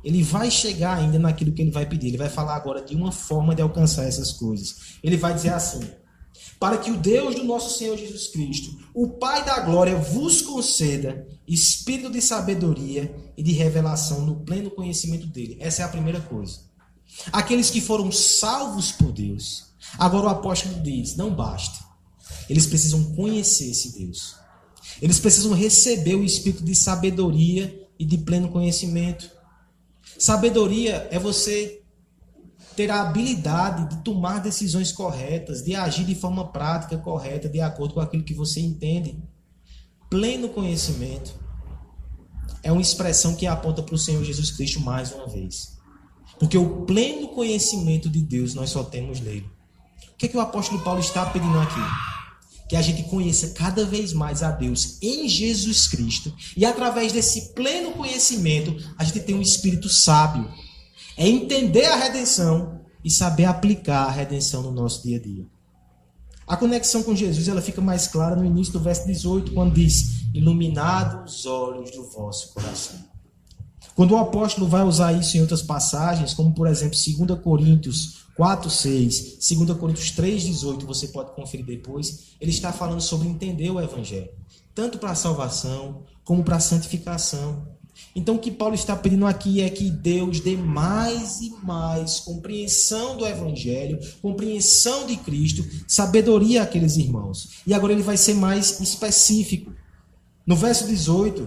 [0.03, 2.08] Ele vai chegar ainda naquilo que ele vai pedir.
[2.08, 4.97] Ele vai falar agora de uma forma de alcançar essas coisas.
[5.03, 5.82] Ele vai dizer assim:
[6.58, 11.27] Para que o Deus do nosso Senhor Jesus Cristo, o Pai da glória, vos conceda
[11.47, 15.58] espírito de sabedoria e de revelação no pleno conhecimento dele.
[15.60, 16.62] Essa é a primeira coisa.
[17.32, 19.68] Aqueles que foram salvos por Deus.
[19.98, 21.84] Agora o apóstolo diz: não basta.
[22.50, 24.36] Eles precisam conhecer esse Deus.
[25.02, 29.30] Eles precisam receber o espírito de sabedoria e de pleno conhecimento.
[30.18, 31.82] Sabedoria é você
[32.76, 37.94] ter a habilidade de tomar decisões corretas, de agir de forma prática correta, de acordo
[37.94, 39.22] com aquilo que você entende.
[40.10, 41.34] Pleno conhecimento
[42.63, 45.78] é uma expressão que aponta para o Senhor Jesus Cristo mais uma vez.
[46.39, 49.46] Porque o pleno conhecimento de Deus nós só temos nele.
[50.19, 51.79] O que é que o apóstolo Paulo está pedindo aqui?
[52.67, 57.53] que a gente conheça cada vez mais a Deus em Jesus Cristo e através desse
[57.53, 60.47] pleno conhecimento a gente tem um espírito sábio.
[61.17, 65.47] É entender a redenção e saber aplicar a redenção no nosso dia a dia.
[66.45, 70.25] A conexão com Jesus ela fica mais clara no início do verso 18, quando diz:
[70.34, 72.99] Iluminados os olhos do vosso coração.
[73.95, 78.69] Quando o apóstolo vai usar isso em outras passagens, como por exemplo 2 Coríntios 4,
[78.69, 83.82] 6, 2 Coríntios 3, 18, você pode conferir depois, ele está falando sobre entender o
[83.82, 84.30] Evangelho,
[84.73, 87.67] tanto para a salvação como para a santificação.
[88.15, 93.17] Então o que Paulo está pedindo aqui é que Deus dê mais e mais compreensão
[93.17, 97.62] do Evangelho, compreensão de Cristo, sabedoria àqueles irmãos.
[97.67, 99.73] E agora ele vai ser mais específico.
[100.47, 101.45] No verso 18,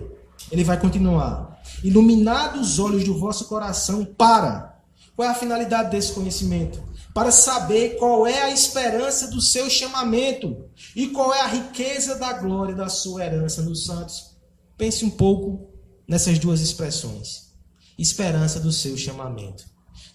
[0.51, 4.72] ele vai continuar: Iluminados os olhos do vosso coração para
[5.15, 6.83] qual é a finalidade desse conhecimento?
[7.15, 10.65] Para saber qual é a esperança do seu chamamento
[10.97, 14.37] e qual é a riqueza da glória da sua herança nos santos.
[14.79, 15.71] Pense um pouco
[16.09, 17.53] nessas duas expressões.
[17.99, 19.65] Esperança do seu chamamento.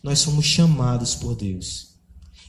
[0.02, 1.96] Nós somos chamados por Deus.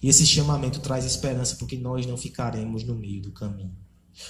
[0.02, 3.76] E esse chamamento traz esperança porque nós não ficaremos no meio do caminho.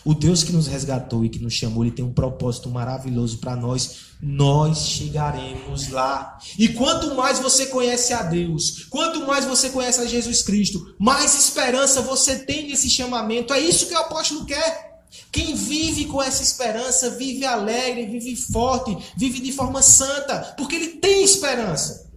[0.04, 3.56] O Deus que nos resgatou e que nos chamou, ele tem um propósito maravilhoso para
[3.56, 4.08] nós.
[4.20, 6.38] Nós chegaremos lá.
[6.58, 11.34] E quanto mais você conhece a Deus, quanto mais você conhece a Jesus Cristo, mais
[11.34, 13.52] esperança você tem nesse chamamento.
[13.52, 14.88] É isso que o apóstolo quer.
[15.32, 20.88] Quem vive com essa esperança, vive alegre, vive forte, vive de forma santa, porque ele
[20.98, 22.10] tem esperança.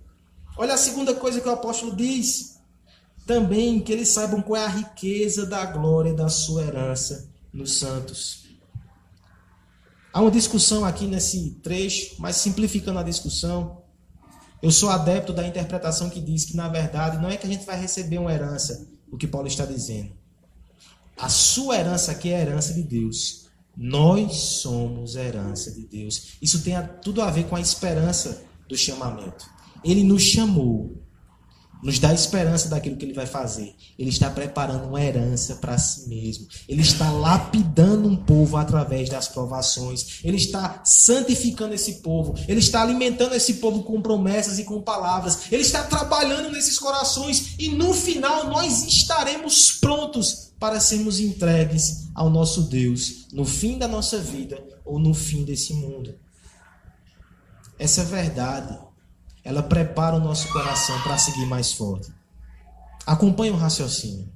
[0.57, 2.51] Olha a segunda coisa que o apóstolo diz.
[3.25, 8.45] Também que eles saibam qual é a riqueza da glória da sua herança nos santos.
[10.13, 13.81] Há uma discussão aqui nesse trecho, mas simplificando a discussão,
[14.61, 17.65] eu sou adepto da interpretação que diz que, na verdade, não é que a gente
[17.65, 20.11] vai receber uma herança, o que Paulo está dizendo.
[21.17, 23.47] A sua herança aqui é a herança de Deus.
[23.75, 26.33] Nós somos herança de Deus.
[26.41, 29.45] Isso tem tudo a ver com a esperança do chamamento.
[29.83, 31.00] Ele nos chamou
[31.81, 33.75] nos dá esperança daquilo que ele vai fazer.
[33.97, 36.47] Ele está preparando uma herança para si mesmo.
[36.67, 40.19] Ele está lapidando um povo através das provações.
[40.23, 42.35] Ele está santificando esse povo.
[42.47, 45.51] Ele está alimentando esse povo com promessas e com palavras.
[45.51, 52.29] Ele está trabalhando nesses corações e no final nós estaremos prontos para sermos entregues ao
[52.29, 56.13] nosso Deus no fim da nossa vida ou no fim desse mundo.
[57.79, 58.90] Essa é verdade
[59.43, 62.11] ela prepara o nosso coração para seguir mais forte.
[63.05, 64.31] Acompanhe o raciocínio.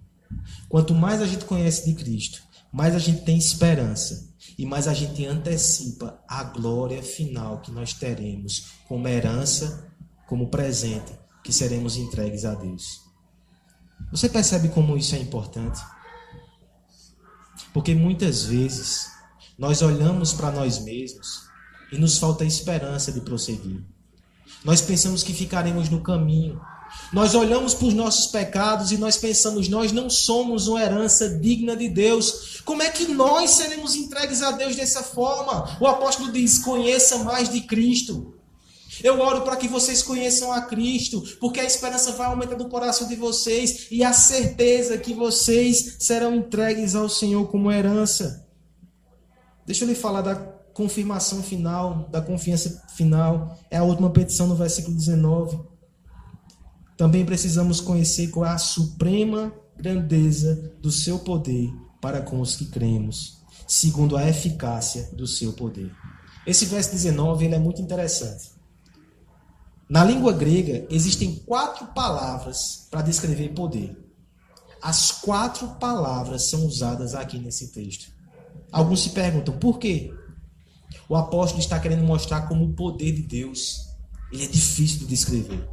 [0.67, 2.41] Quanto mais a gente conhece de Cristo,
[2.71, 7.93] mais a gente tem esperança e mais a gente antecipa a glória final que nós
[7.93, 9.87] teremos como herança,
[10.27, 11.13] como presente
[11.43, 13.01] que seremos entregues a Deus.
[14.11, 15.79] Você percebe como isso é importante?
[17.73, 19.09] Porque muitas vezes
[19.57, 21.47] nós olhamos para nós mesmos
[21.91, 23.85] e nos falta esperança de prosseguir.
[24.65, 26.59] Nós pensamos que ficaremos no caminho.
[27.13, 31.75] Nós olhamos para os nossos pecados e nós pensamos, nós não somos uma herança digna
[31.75, 32.61] de Deus.
[32.65, 35.77] Como é que nós seremos entregues a Deus dessa forma?
[35.79, 38.33] O apóstolo diz: conheça mais de Cristo.
[39.03, 43.07] Eu oro para que vocês conheçam a Cristo, porque a esperança vai aumentar no coração
[43.07, 48.47] de vocês e a certeza que vocês serão entregues ao Senhor como herança.
[49.65, 54.55] Deixa eu lhe falar da confirmação final, da confiança final, é a última petição no
[54.55, 55.57] versículo 19.
[56.97, 62.65] Também precisamos conhecer qual é a suprema grandeza do seu poder para com os que
[62.65, 65.95] cremos, segundo a eficácia do seu poder.
[66.45, 68.51] Esse verso 19 ele é muito interessante.
[69.87, 73.97] Na língua grega, existem quatro palavras para descrever poder.
[74.81, 78.11] As quatro palavras são usadas aqui nesse texto.
[78.73, 80.13] Alguns se perguntam por quê?
[81.07, 83.85] O apóstolo está querendo mostrar como o poder de Deus
[84.31, 85.67] ele é difícil de descrever.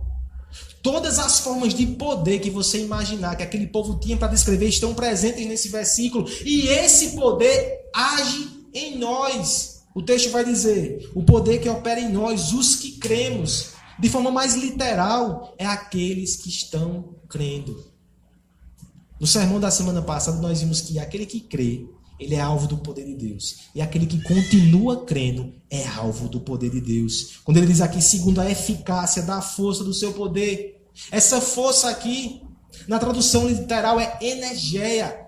[0.82, 4.94] Todas as formas de poder que você imaginar que aquele povo tinha para descrever estão
[4.94, 6.28] presentes nesse versículo.
[6.44, 9.82] E esse poder age em nós.
[9.94, 13.70] O texto vai dizer: o poder que opera em nós, os que cremos.
[13.98, 17.92] De forma mais literal, é aqueles que estão crendo.
[19.20, 21.87] No sermão da semana passada, nós vimos que aquele que crê,
[22.22, 23.68] ele é alvo do poder de Deus.
[23.74, 27.40] E aquele que continua crendo é alvo do poder de Deus.
[27.44, 30.80] Quando ele diz aqui, segundo a eficácia da força do seu poder.
[31.11, 32.42] Essa força aqui,
[32.87, 35.26] na tradução literal, é energia.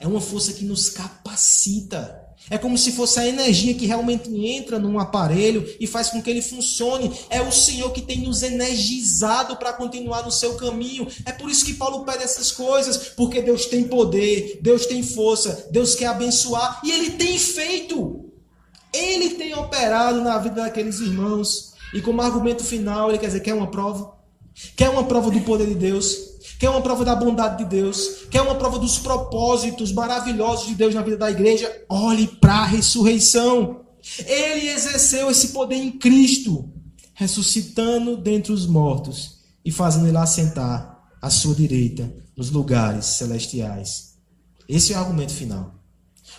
[0.00, 2.17] É uma força que nos capacita.
[2.50, 6.30] É como se fosse a energia que realmente entra num aparelho e faz com que
[6.30, 7.12] ele funcione.
[7.28, 11.06] É o Senhor que tem nos energizado para continuar no seu caminho.
[11.24, 15.68] É por isso que Paulo pede essas coisas, porque Deus tem poder, Deus tem força,
[15.70, 18.24] Deus quer abençoar e ele tem feito.
[18.92, 21.74] Ele tem operado na vida daqueles irmãos.
[21.92, 24.16] E como argumento final, ele quer dizer: quer uma prova?
[24.76, 26.27] Quer uma prova do poder de Deus?
[26.58, 28.26] Quer uma prova da bondade de Deus?
[28.30, 31.84] Quer uma prova dos propósitos maravilhosos de Deus na vida da igreja?
[31.88, 33.82] Olhe para a ressurreição.
[34.26, 36.68] Ele exerceu esse poder em Cristo,
[37.14, 44.14] ressuscitando dentre os mortos e fazendo ele assentar à sua direita nos lugares celestiais.
[44.68, 45.74] Esse é o argumento final.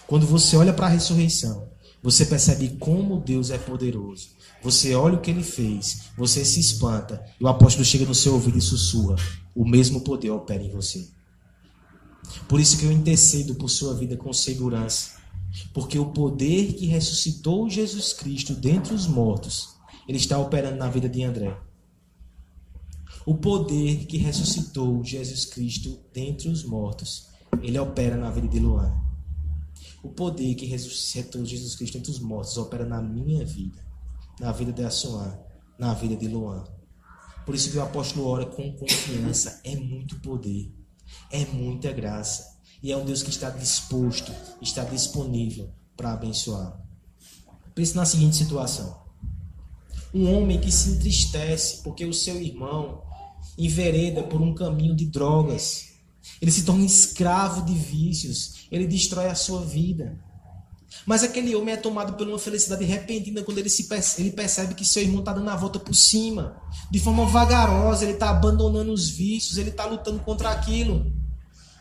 [0.05, 1.69] Quando você olha para a ressurreição,
[2.01, 4.29] você percebe como Deus é poderoso.
[4.63, 8.33] Você olha o que ele fez, você se espanta, e o apóstolo chega no seu
[8.33, 9.15] ouvido e sussurra:
[9.55, 11.07] o mesmo poder opera em você.
[12.47, 15.19] Por isso que eu intercedo por sua vida com segurança.
[15.73, 19.69] Porque o poder que ressuscitou Jesus Cristo dentre os mortos,
[20.07, 21.57] ele está operando na vida de André.
[23.25, 27.27] O poder que ressuscitou Jesus Cristo dentre os mortos,
[27.61, 29.08] ele opera na vida de Luan.
[30.03, 33.83] O poder que ressuscitou Jesus Cristo dentre os mortos opera na minha vida,
[34.39, 35.37] na vida de Assuan,
[35.77, 36.63] na vida de Luan.
[37.45, 39.59] Por isso que o apóstolo ora com confiança.
[39.63, 40.71] É muito poder,
[41.31, 42.59] é muita graça.
[42.81, 44.31] E é um Deus que está disposto,
[44.61, 46.79] está disponível para abençoar.
[47.75, 49.01] Pense na seguinte situação:
[50.13, 53.03] um homem que se entristece porque o seu irmão
[53.57, 55.89] envereda por um caminho de drogas,
[56.41, 60.17] ele se torna escravo de vícios, ele destrói a sua vida.
[61.05, 64.73] Mas aquele homem é tomado por uma felicidade repentina quando ele, se percebe, ele percebe
[64.73, 66.57] que seu irmão está dando a volta por cima.
[66.89, 71.11] De forma vagarosa, ele está abandonando os vícios, ele está lutando contra aquilo.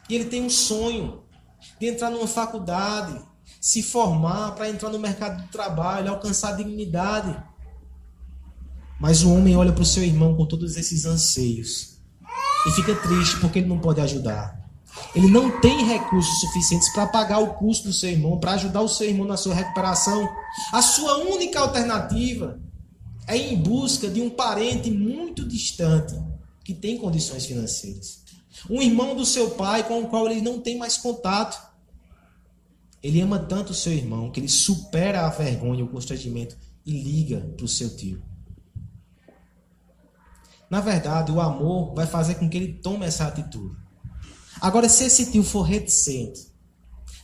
[0.08, 1.22] E ele tem um sonho
[1.80, 3.20] de entrar numa faculdade,
[3.60, 7.36] se formar para entrar no mercado de trabalho, alcançar a dignidade.
[9.00, 11.98] Mas o homem olha para o seu irmão com todos esses anseios
[12.66, 14.57] e fica triste porque ele não pode ajudar.
[15.14, 18.88] Ele não tem recursos suficientes para pagar o custo do seu irmão, para ajudar o
[18.88, 20.28] seu irmão na sua recuperação.
[20.72, 22.60] A sua única alternativa
[23.26, 26.14] é ir em busca de um parente muito distante
[26.64, 28.22] que tem condições financeiras.
[28.68, 31.68] Um irmão do seu pai com o qual ele não tem mais contato.
[33.02, 37.40] Ele ama tanto o seu irmão que ele supera a vergonha, o constrangimento e liga
[37.56, 38.22] para o seu tio.
[40.68, 43.76] Na verdade, o amor vai fazer com que ele tome essa atitude.
[44.60, 46.48] Agora, se esse tio for reticente,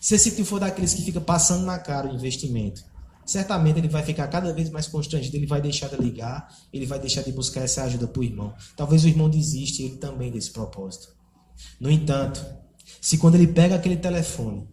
[0.01, 2.85] se esse tio for daqueles que fica passando na cara o investimento,
[3.27, 6.99] certamente ele vai ficar cada vez mais constrangido, ele vai deixar de ligar, ele vai
[6.99, 8.55] deixar de buscar essa ajuda para o irmão.
[8.77, 11.09] Talvez o irmão desista ele também desse propósito.
[11.81, 12.45] No entanto,
[13.01, 14.69] se quando ele pega aquele telefone,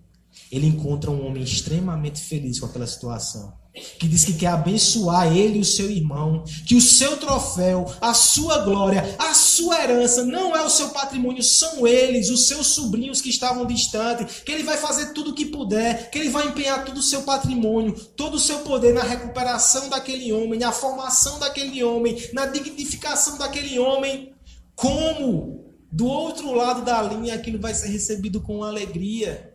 [0.52, 3.54] ele encontra um homem extremamente feliz com aquela situação,
[4.00, 8.14] que diz que quer abençoar ele e o seu irmão, que o seu troféu, a
[8.14, 13.22] sua glória, a sua herança não é o seu patrimônio, são eles, os seus sobrinhos
[13.22, 16.86] que estavam distantes, que ele vai fazer tudo o que puder, que ele vai empenhar
[16.86, 21.84] todo o seu patrimônio, todo o seu poder na recuperação daquele homem, na formação daquele
[21.84, 24.34] homem, na dignificação daquele homem.
[24.76, 29.54] Como do outro lado da linha aquilo vai ser recebido com alegria?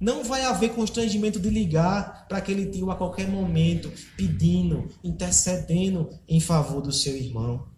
[0.00, 6.40] Não vai haver constrangimento de ligar para aquele tio a qualquer momento, pedindo, intercedendo em
[6.40, 7.71] favor do seu irmão.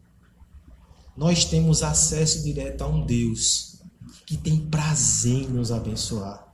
[1.16, 3.76] Nós temos acesso direto a um Deus
[4.26, 6.44] que tem prazer em nos abençoar.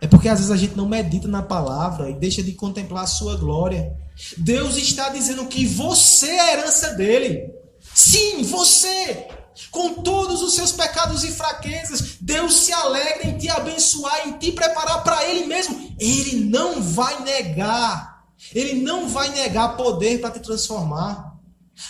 [0.00, 3.08] É porque às vezes a gente não medita na palavra e deixa de contemplar a
[3.08, 3.96] sua glória.
[4.36, 7.50] Deus está dizendo que você é a herança dele.
[7.94, 9.28] Sim, você.
[9.70, 14.52] Com todos os seus pecados e fraquezas, Deus se alegra em te abençoar, em te
[14.52, 15.94] preparar para Ele mesmo.
[15.98, 18.26] Ele não vai negar.
[18.54, 21.35] Ele não vai negar poder para te transformar.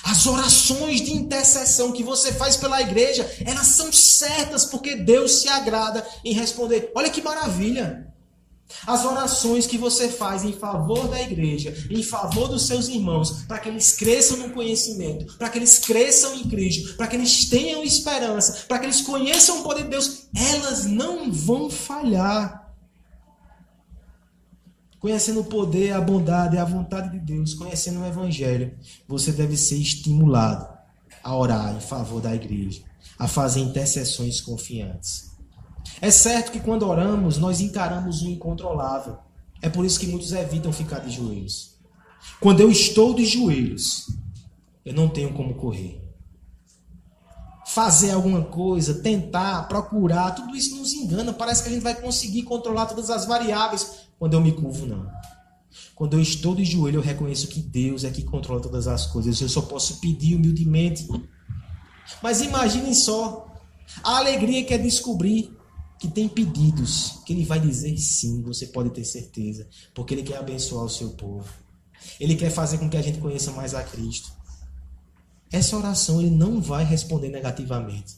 [0.02, 5.48] As orações de intercessão que você faz pela igreja, elas são certas porque Deus se
[5.48, 6.90] agrada em responder.
[6.94, 8.06] Olha que maravilha!
[8.84, 13.58] As orações que você faz em favor da igreja, em favor dos seus irmãos, para
[13.58, 17.84] que eles cresçam no conhecimento, para que eles cresçam em Cristo, para que eles tenham
[17.84, 22.65] esperança, para que eles conheçam o poder de Deus, elas não vão falhar.
[25.06, 28.76] Conhecendo o poder, a bondade e a vontade de Deus, conhecendo o Evangelho,
[29.06, 30.66] você deve ser estimulado
[31.22, 32.82] a orar em favor da igreja,
[33.16, 35.30] a fazer intercessões confiantes.
[36.00, 39.16] É certo que quando oramos, nós encaramos o incontrolável.
[39.62, 41.76] É por isso que muitos evitam ficar de joelhos.
[42.40, 44.08] Quando eu estou de joelhos,
[44.84, 46.02] eu não tenho como correr.
[47.64, 51.32] Fazer alguma coisa, tentar, procurar, tudo isso nos engana.
[51.32, 54.05] Parece que a gente vai conseguir controlar todas as variáveis.
[54.18, 55.10] Quando eu me curvo, não.
[55.94, 59.40] Quando eu estou de joelho, eu reconheço que Deus é que controla todas as coisas.
[59.40, 61.08] Eu só posso pedir humildemente.
[62.22, 63.46] Mas imaginem só
[64.02, 65.56] a alegria que é descobrir
[65.98, 70.36] que tem pedidos que ele vai dizer sim, você pode ter certeza, porque ele quer
[70.36, 71.48] abençoar o seu povo.
[72.20, 74.30] Ele quer fazer com que a gente conheça mais a Cristo.
[75.50, 78.16] Essa oração ele não vai responder negativamente.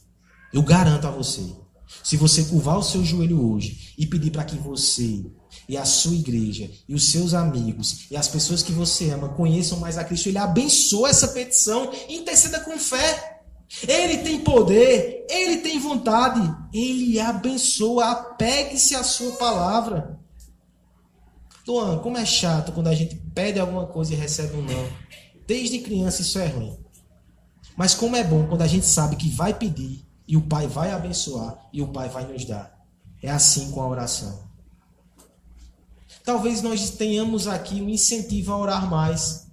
[0.53, 1.55] Eu garanto a você.
[2.03, 5.25] Se você curvar o seu joelho hoje e pedir para que você
[5.69, 9.79] e a sua igreja e os seus amigos e as pessoas que você ama conheçam
[9.79, 13.37] mais a Cristo, ele abençoa essa petição interceda com fé.
[13.87, 16.41] Ele tem poder, ele tem vontade,
[16.73, 20.19] ele abençoa, apegue-se à sua palavra.
[21.67, 24.89] Luan, como é chato quando a gente pede alguma coisa e recebe um não.
[25.45, 26.75] Desde criança isso é ruim.
[27.77, 30.91] Mas como é bom quando a gente sabe que vai pedir e o Pai vai
[30.91, 32.75] abençoar e o Pai vai nos dar.
[33.21, 34.48] É assim com a oração.
[36.29, 39.47] Talvez nós tenhamos aqui um incentivo a orar mais.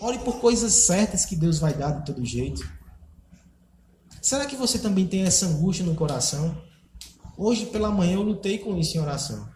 [0.00, 2.66] Ore por coisas certas que Deus vai dar de todo jeito.
[4.22, 6.56] Será que você também tem essa angústia no coração?
[7.36, 9.46] Hoje pela manhã eu lutei com isso em oração.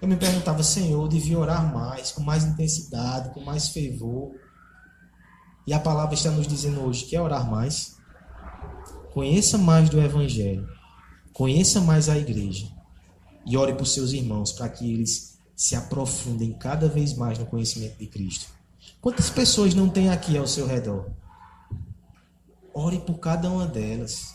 [0.00, 4.32] Eu me perguntava, Senhor, eu devia orar mais, com mais intensidade, com mais fervor.
[5.66, 7.98] E a palavra está nos dizendo hoje: quer orar mais?
[9.12, 10.66] Conheça mais do Evangelho.
[11.34, 12.66] Conheça mais a igreja.
[13.44, 17.98] E ore por seus irmãos para que eles se aprofundem cada vez mais no conhecimento
[17.98, 18.46] de Cristo.
[19.00, 21.10] Quantas pessoas não tem aqui ao seu redor?
[22.74, 24.34] Ore por cada uma delas.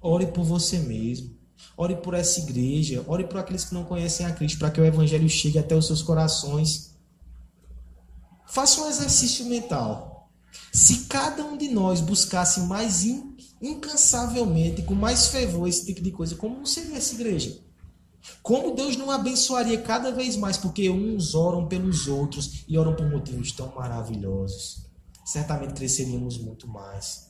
[0.00, 1.36] Ore por você mesmo.
[1.76, 3.04] Ore por essa igreja.
[3.06, 5.86] Ore por aqueles que não conhecem a Cristo, para que o Evangelho chegue até os
[5.86, 6.96] seus corações.
[8.46, 10.30] Faça um exercício mental.
[10.72, 13.04] Se cada um de nós buscasse mais
[13.60, 17.60] incansavelmente, com mais fervor, esse tipo de coisa, como seria essa igreja?
[18.42, 23.08] Como Deus não abençoaria cada vez mais, porque uns oram pelos outros e oram por
[23.08, 24.86] motivos tão maravilhosos.
[25.24, 27.28] Certamente cresceríamos muito mais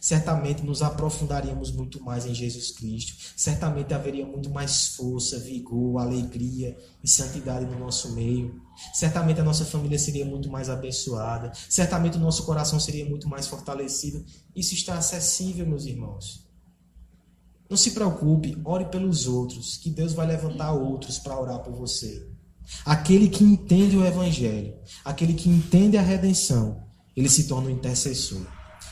[0.00, 3.14] certamente nos aprofundaríamos muito mais em Jesus Cristo.
[3.36, 8.60] Certamente haveria muito mais força, vigor, alegria e santidade no nosso meio.
[8.94, 11.52] Certamente a nossa família seria muito mais abençoada.
[11.68, 14.24] Certamente o nosso coração seria muito mais fortalecido.
[14.54, 16.45] Isso está acessível, meus irmãos.
[17.68, 22.28] Não se preocupe, ore pelos outros, que Deus vai levantar outros para orar por você.
[22.84, 26.82] Aquele que entende o Evangelho, aquele que entende a redenção,
[27.16, 28.46] ele se torna um intercessor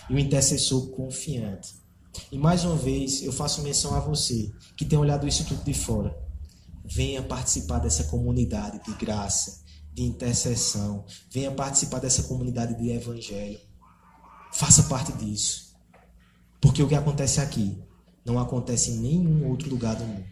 [0.09, 1.75] e um intercessor confiante.
[2.31, 5.75] E mais uma vez, eu faço menção a você que tem olhado isso tudo de
[5.75, 6.17] fora.
[6.85, 9.63] Venha participar dessa comunidade de graça,
[9.93, 11.05] de intercessão.
[11.31, 13.59] Venha participar dessa comunidade de evangelho.
[14.53, 15.75] Faça parte disso.
[16.61, 17.83] Porque o que acontece aqui
[18.25, 20.25] não acontece em nenhum outro lugar do mundo.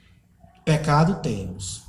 [0.65, 1.83] Pecado temos,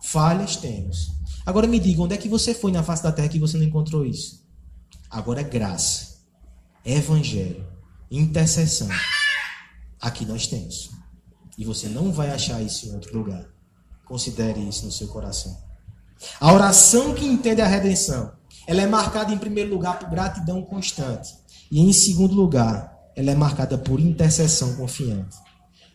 [0.00, 1.12] falhas temos.
[1.44, 3.64] Agora me diga, onde é que você foi na face da terra que você não
[3.64, 4.44] encontrou isso?
[5.10, 6.10] Agora é graça
[6.84, 7.66] evangelho,
[8.10, 8.88] intercessão.
[10.00, 10.90] Aqui nós temos.
[11.58, 13.46] E você não vai achar isso em outro lugar.
[14.06, 15.56] Considere isso no seu coração.
[16.40, 18.32] A oração que entende a redenção,
[18.66, 21.34] ela é marcada em primeiro lugar por gratidão constante.
[21.70, 25.36] E em segundo lugar, ela é marcada por intercessão confiante.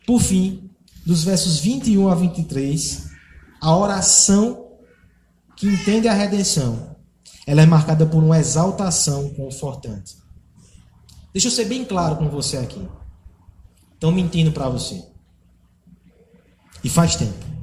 [0.05, 0.69] Por fim,
[1.05, 3.09] dos versos 21 a 23,
[3.61, 4.65] a oração
[5.55, 6.95] que entende a redenção,
[7.47, 10.17] ela é marcada por uma exaltação confortante.
[11.31, 12.87] Deixa eu ser bem claro com você aqui.
[13.93, 15.03] Estão mentindo para você.
[16.83, 17.54] E faz tempo.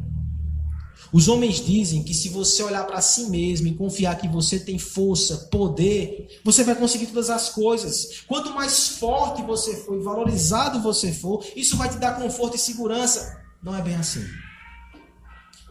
[1.12, 4.78] Os homens dizem que se você olhar para si mesmo e confiar que você tem
[4.78, 8.22] força, poder, você vai conseguir todas as coisas.
[8.26, 12.58] Quanto mais forte você for e valorizado você for, isso vai te dar conforto e
[12.58, 13.38] segurança.
[13.62, 14.24] Não é bem assim.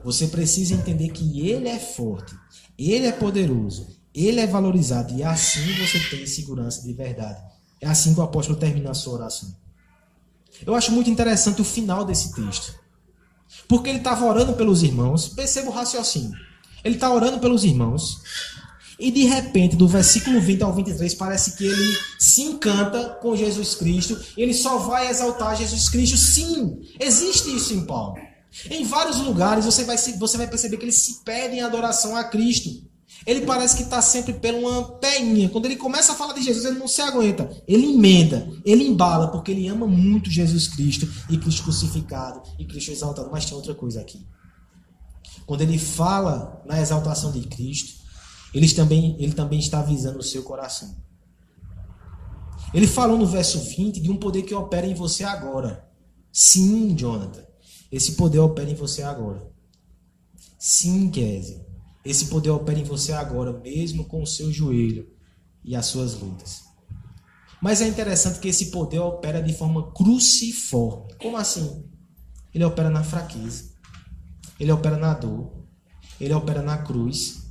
[0.04, 2.36] Você precisa entender que ele é forte,
[2.78, 7.42] ele é poderoso, ele é valorizado e assim você tem segurança de verdade.
[7.80, 9.56] É assim que o apóstolo termina a sua oração.
[10.66, 12.81] Eu acho muito interessante o final desse texto.
[13.68, 15.28] Porque ele estava orando pelos irmãos.
[15.30, 16.32] Perceba o raciocínio.
[16.84, 18.22] Ele está orando pelos irmãos.
[19.00, 23.74] E de repente, do versículo 20 ao 23, parece que ele se encanta com Jesus
[23.74, 24.20] Cristo.
[24.38, 26.18] Ele só vai exaltar Jesus Cristo.
[26.18, 28.16] Sim, existe isso em Paulo.
[28.70, 32.26] Em vários lugares você vai, você vai perceber que ele se pede em adoração a
[32.26, 32.70] Cristo.
[33.26, 35.50] Ele parece que está sempre pela uma peinha.
[35.50, 37.50] Quando ele começa a falar de Jesus, ele não se aguenta.
[37.68, 42.92] Ele emenda, ele embala, porque ele ama muito Jesus Cristo e Cristo crucificado e Cristo
[42.92, 43.30] exaltado.
[43.32, 44.26] Mas tem outra coisa aqui.
[45.46, 48.02] Quando ele fala na exaltação de Cristo,
[48.54, 50.96] ele também, ele também está visando o seu coração.
[52.74, 55.88] Ele falou no verso 20 de um poder que opera em você agora.
[56.32, 57.44] Sim, Jonathan.
[57.92, 59.52] Esse poder opera em você agora.
[60.58, 61.71] Sim, Kézia.
[62.04, 65.08] Esse poder opera em você agora, mesmo com o seu joelho
[65.64, 66.64] e as suas lutas.
[67.62, 71.14] Mas é interessante que esse poder opera de forma cruciforme.
[71.20, 71.86] Como assim?
[72.54, 73.72] Ele opera na fraqueza.
[74.60, 75.52] Ele opera na dor.
[76.20, 77.44] Ele opera na cruz.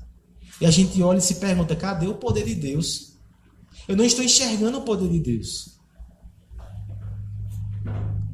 [0.60, 3.16] E a gente olha e se pergunta: cadê o poder de Deus?
[3.86, 5.78] Eu não estou enxergando o poder de Deus.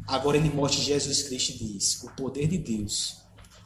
[0.07, 3.19] Agora ele mostra Jesus Cristo e diz: o poder de Deus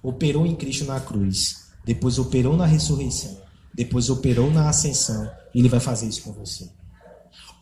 [0.03, 3.39] operou em Cristo na cruz depois operou na ressurreição,
[3.74, 6.68] depois operou na ascensão, e ele vai fazer isso com você.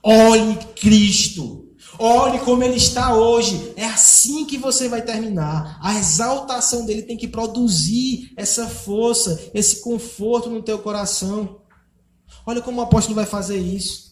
[0.03, 1.65] Olhe Cristo.
[1.99, 3.73] Olhe como ele está hoje.
[3.77, 5.79] É assim que você vai terminar.
[5.83, 11.61] A exaltação dele tem que produzir essa força, esse conforto no teu coração.
[12.47, 14.08] Olha como o apóstolo vai fazer isso.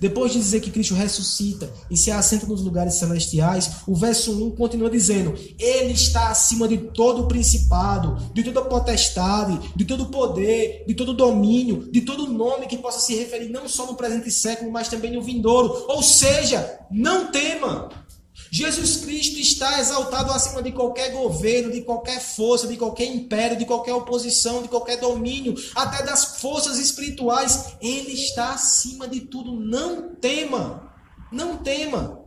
[0.00, 4.50] Depois de dizer que Cristo ressuscita e se assenta nos lugares celestiais, o verso 1
[4.52, 10.84] continua dizendo: Ele está acima de todo o principado, de toda potestade, de todo poder,
[10.86, 14.70] de todo domínio, de todo nome que possa se referir não só no presente século,
[14.70, 15.86] mas também no vindouro.
[15.88, 17.88] Ou seja, não tema.
[18.50, 23.66] Jesus Cristo está exaltado acima de qualquer governo, de qualquer força, de qualquer império, de
[23.66, 27.74] qualquer oposição, de qualquer domínio, até das forças espirituais.
[27.80, 29.52] Ele está acima de tudo.
[29.52, 30.92] Não tema.
[31.30, 32.24] Não tema.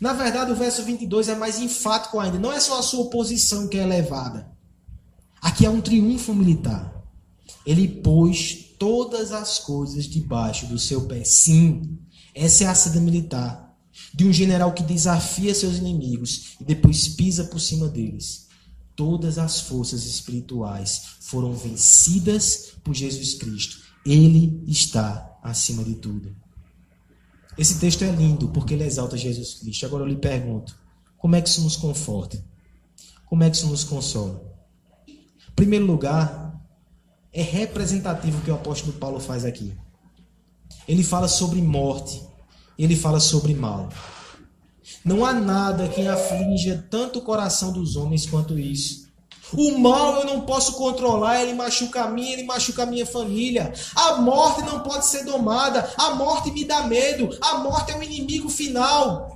[0.00, 2.38] Na verdade, o verso 22 é mais enfático ainda.
[2.38, 4.48] Não é só a sua posição que é elevada.
[5.40, 7.02] Aqui é um triunfo militar.
[7.66, 11.24] Ele pôs todas as coisas debaixo do seu pé.
[11.24, 11.98] Sim,
[12.34, 13.63] essa é a sede militar
[14.14, 18.46] de um general que desafia seus inimigos e depois pisa por cima deles.
[18.94, 23.78] Todas as forças espirituais foram vencidas por Jesus Cristo.
[24.06, 26.34] Ele está acima de tudo.
[27.58, 29.84] Esse texto é lindo porque ele exalta Jesus Cristo.
[29.84, 30.78] Agora eu lhe pergunto:
[31.18, 32.42] como é que isso nos conforta?
[33.26, 34.44] Como é que isso nos consola?
[35.08, 36.64] Em primeiro lugar,
[37.32, 39.74] é representativo o que o apóstolo Paulo faz aqui.
[40.86, 42.22] Ele fala sobre morte
[42.78, 43.88] ele fala sobre mal.
[45.04, 49.04] Não há nada que aflinja tanto o coração dos homens quanto isso.
[49.52, 53.72] O mal eu não posso controlar, ele machuca a mim, ele machuca a minha família.
[53.94, 58.02] A morte não pode ser domada, a morte me dá medo, a morte é o
[58.02, 59.33] inimigo final.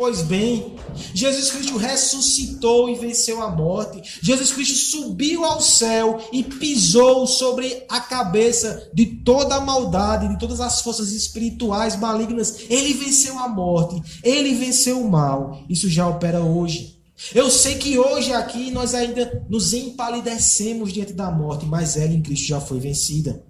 [0.00, 0.76] Pois bem,
[1.12, 4.00] Jesus Cristo ressuscitou e venceu a morte.
[4.22, 10.38] Jesus Cristo subiu ao céu e pisou sobre a cabeça de toda a maldade, de
[10.38, 12.60] todas as forças espirituais malignas.
[12.70, 15.66] Ele venceu a morte, ele venceu o mal.
[15.68, 16.98] Isso já opera hoje.
[17.34, 22.22] Eu sei que hoje aqui nós ainda nos empalidecemos diante da morte, mas ela em
[22.22, 23.44] Cristo já foi vencida.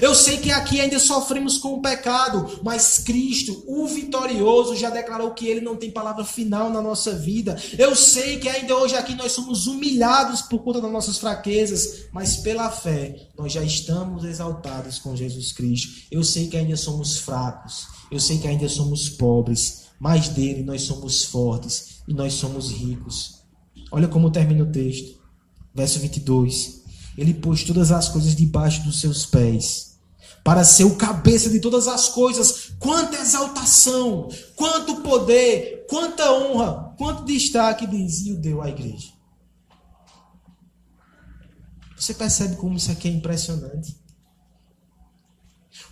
[0.00, 5.32] Eu sei que aqui ainda sofremos com o pecado, mas Cristo, o vitorioso, já declarou
[5.32, 7.56] que ele não tem palavra final na nossa vida.
[7.78, 12.36] Eu sei que ainda hoje aqui nós somos humilhados por conta das nossas fraquezas, mas
[12.36, 16.06] pela fé nós já estamos exaltados com Jesus Cristo.
[16.10, 20.82] Eu sei que ainda somos fracos, eu sei que ainda somos pobres, mas dele nós
[20.82, 23.36] somos fortes e nós somos ricos.
[23.90, 25.18] Olha como termina o texto,
[25.74, 26.85] verso 22.
[27.16, 29.98] Ele pôs todas as coisas debaixo dos seus pés,
[30.44, 32.72] para ser o cabeça de todas as coisas.
[32.78, 39.16] Quanta exaltação, quanto poder, quanta honra, quanto destaque Deus deu à igreja.
[41.96, 43.96] Você percebe como isso aqui é impressionante?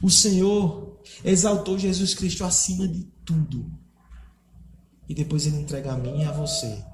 [0.03, 3.71] O Senhor exaltou Jesus Cristo acima de tudo.
[5.09, 6.85] E depois ele entrega a mim e a você.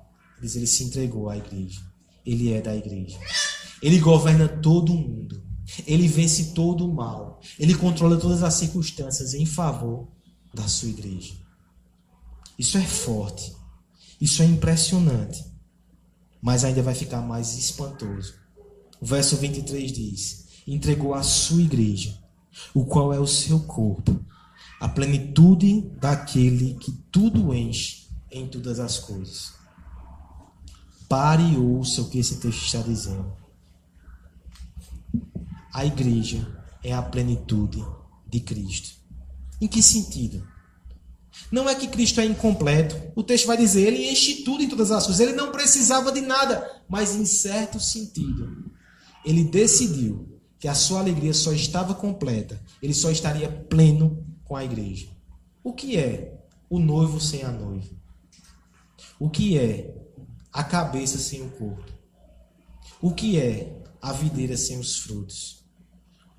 [0.41, 1.81] Ele se entregou à igreja.
[2.25, 3.19] ele é da igreja.
[3.83, 5.43] Ele governa todo o mundo.
[5.87, 7.41] Ele vence todo o mal.
[7.59, 10.09] Ele controla todas as circunstâncias em favor
[10.53, 11.35] da sua igreja.
[12.59, 13.55] Isso é forte.
[14.21, 15.45] Isso é impressionante.
[16.43, 18.35] Mas ainda vai ficar mais espantoso.
[19.01, 22.19] O verso 23 diz: Entregou a sua igreja,
[22.75, 24.25] o qual é o seu corpo,
[24.79, 29.53] a plenitude daquele que tudo enche em todas as coisas.
[31.09, 33.40] Pare e ouça o que esse texto está dizendo.
[35.73, 36.47] A igreja
[36.83, 37.85] é a plenitude
[38.29, 38.91] de Cristo.
[39.61, 40.47] Em que sentido?
[41.51, 42.97] Não é que Cristo é incompleto.
[43.15, 45.21] O texto vai dizer, ele enche tudo em todas as coisas.
[45.21, 46.83] Ele não precisava de nada.
[46.89, 48.71] Mas em certo sentido,
[49.25, 52.61] ele decidiu que a sua alegria só estava completa.
[52.83, 55.09] Ele só estaria pleno com a igreja.
[55.63, 57.95] O que é o noivo sem a noiva?
[59.19, 59.95] O que é
[60.53, 61.93] a cabeça sem o corpo?
[63.01, 65.60] O que é a videira sem os frutos?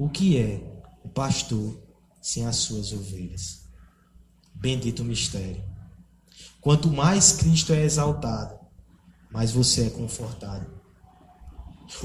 [0.02, 0.60] O que é
[1.06, 1.78] o pastor
[2.20, 3.60] sem as suas ovelhas?
[4.52, 5.64] Bendito mistério.
[6.60, 8.56] Quanto mais Cristo é exaltado,
[9.32, 10.66] mais você é confortado.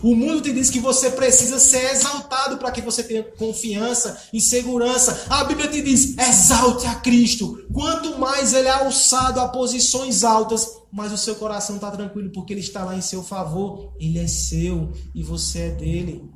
[0.02, 4.42] O mundo te diz que você precisa ser exaltado para que você tenha confiança e
[4.42, 5.24] segurança.
[5.30, 7.66] A Bíblia te diz: exalte a Cristo.
[7.72, 12.52] Quanto mais ele é alçado a posições altas, mais o seu coração está tranquilo, porque
[12.52, 13.94] ele está lá em seu favor.
[13.98, 16.35] Ele é seu e você é dele.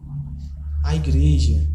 [0.83, 1.71] A igreja,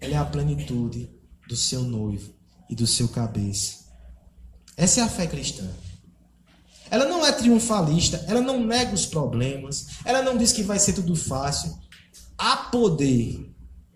[0.00, 1.10] ela é a plenitude
[1.48, 2.32] do seu noivo
[2.68, 3.80] e do seu cabeça.
[4.76, 5.68] Essa é a fé cristã.
[6.90, 10.92] Ela não é triunfalista, ela não nega os problemas, ela não diz que vai ser
[10.92, 11.78] tudo fácil.
[12.38, 13.54] Há poder,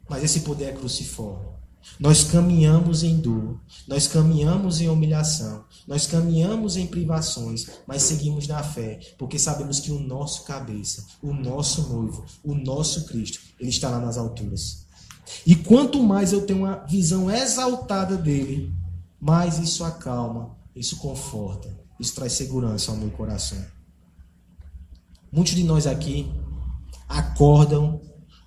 [0.08, 1.53] mas esse poder é cruciforme.
[1.98, 8.62] Nós caminhamos em dor, nós caminhamos em humilhação, nós caminhamos em privações, mas seguimos na
[8.62, 13.90] fé, porque sabemos que o nosso cabeça, o nosso noivo, o nosso Cristo, ele está
[13.90, 14.84] lá nas alturas.
[15.46, 18.72] E quanto mais eu tenho uma visão exaltada dele,
[19.20, 21.68] mais isso acalma, isso conforta,
[21.98, 23.64] isso traz segurança ao meu coração.
[25.30, 26.30] Muitos de nós aqui
[27.08, 28.00] acordam,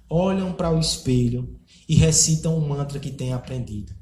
[0.10, 1.57] olham para o espelho
[1.88, 3.94] e recitam um mantra que têm aprendido.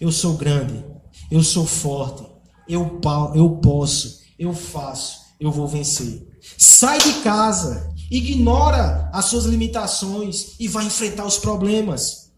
[0.00, 0.84] Eu sou grande,
[1.30, 2.24] eu sou forte,
[2.68, 3.00] eu,
[3.34, 6.28] eu posso, eu faço, eu vou vencer.
[6.56, 12.30] Sai de casa, ignora as suas limitações e vai enfrentar os problemas.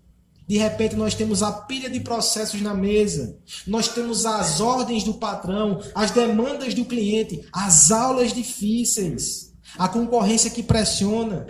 [0.46, 5.14] De repente nós temos a pilha de processos na mesa, nós temos as ordens do
[5.14, 11.46] patrão, as demandas do cliente, as aulas difíceis, a concorrência que pressiona,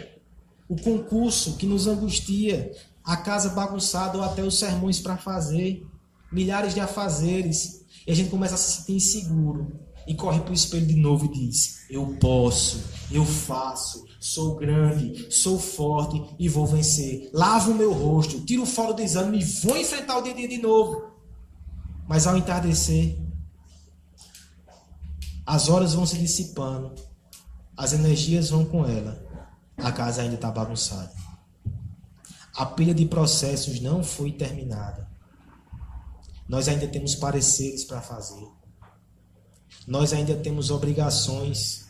[0.68, 2.72] o concurso que nos angustia,
[3.04, 5.86] a casa bagunçada ou até os sermões para fazer,
[6.32, 10.54] milhares de afazeres, e a gente começa a se sentir inseguro e corre para o
[10.54, 16.66] espelho de novo e diz: Eu posso, eu faço, sou grande, sou forte e vou
[16.66, 17.30] vencer.
[17.32, 21.10] Lavo o meu rosto, tiro fora do exame e vou enfrentar o dia de novo.
[22.06, 23.16] Mas ao entardecer,
[25.46, 26.92] as horas vão se dissipando,
[27.76, 29.24] as energias vão com ela,
[29.78, 31.23] a casa ainda está bagunçada.
[32.56, 35.10] A pilha de processos não foi terminada.
[36.48, 38.46] Nós ainda temos pareceres para fazer.
[39.88, 41.86] Nós ainda temos obrigações.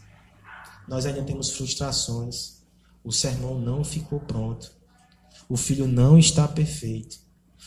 [0.88, 2.62] Nós ainda temos frustrações.
[3.02, 4.72] O sermão não ficou pronto.
[5.48, 7.18] O filho não está perfeito.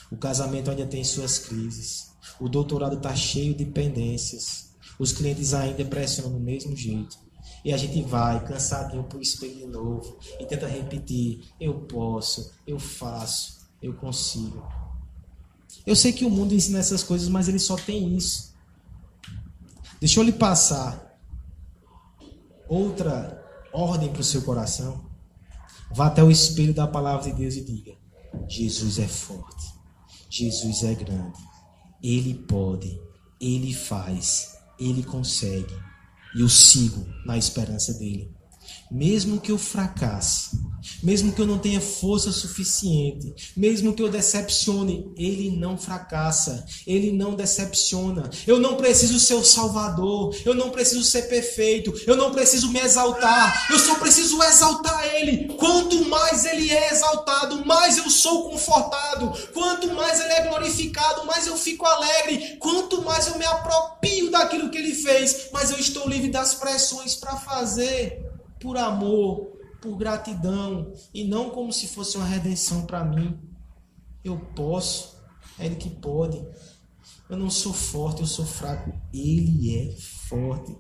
[0.09, 2.11] O casamento ainda tem suas crises.
[2.39, 4.71] O doutorado está cheio de pendências.
[4.97, 7.26] Os clientes ainda pressionam do mesmo jeito.
[7.67, 12.53] E a gente vai cansadinho para o espelho de novo e tenta repetir: eu posso,
[12.65, 14.65] eu faço, eu consigo.
[15.85, 18.55] Eu sei que o mundo ensina essas coisas, mas ele só tem isso.
[19.99, 21.19] Deixa eu lhe passar
[22.69, 25.03] outra ordem para o seu coração.
[25.91, 27.97] Vá até o espelho da palavra de Deus e diga:
[28.47, 29.73] Jesus é forte,
[30.29, 31.43] Jesus é grande,
[32.01, 32.97] Ele pode,
[33.41, 35.86] Ele faz, Ele consegue.
[36.37, 38.31] E eu sigo na esperança dele.
[38.91, 40.55] Mesmo que eu fracasse,
[41.01, 47.11] mesmo que eu não tenha força suficiente, mesmo que eu decepcione, ele não fracassa, ele
[47.11, 48.29] não decepciona.
[48.45, 52.79] Eu não preciso ser o salvador, eu não preciso ser perfeito, eu não preciso me
[52.79, 55.47] exaltar, eu só preciso exaltar ele.
[55.55, 59.31] Quanto mais ele é exaltado, mais eu sou confortado.
[59.53, 62.57] Quanto mais ele é glorificado, mais eu fico alegre.
[62.59, 67.15] Quanto mais eu me apropio daquilo que ele fez, mais eu estou livre das pressões
[67.15, 68.25] para fazer
[68.59, 73.39] por amor, por gratidão e não como se fosse uma redenção para mim.
[74.23, 75.17] Eu posso,
[75.57, 76.45] é Ele que pode.
[77.29, 78.93] Eu não sou forte, eu sou fraco.
[79.13, 79.95] Ele é
[80.27, 80.77] forte.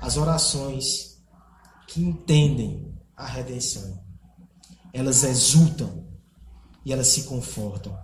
[0.00, 1.22] As orações
[1.88, 4.02] que entendem a redenção,
[4.92, 6.06] elas exultam
[6.84, 7.96] e elas se confortam.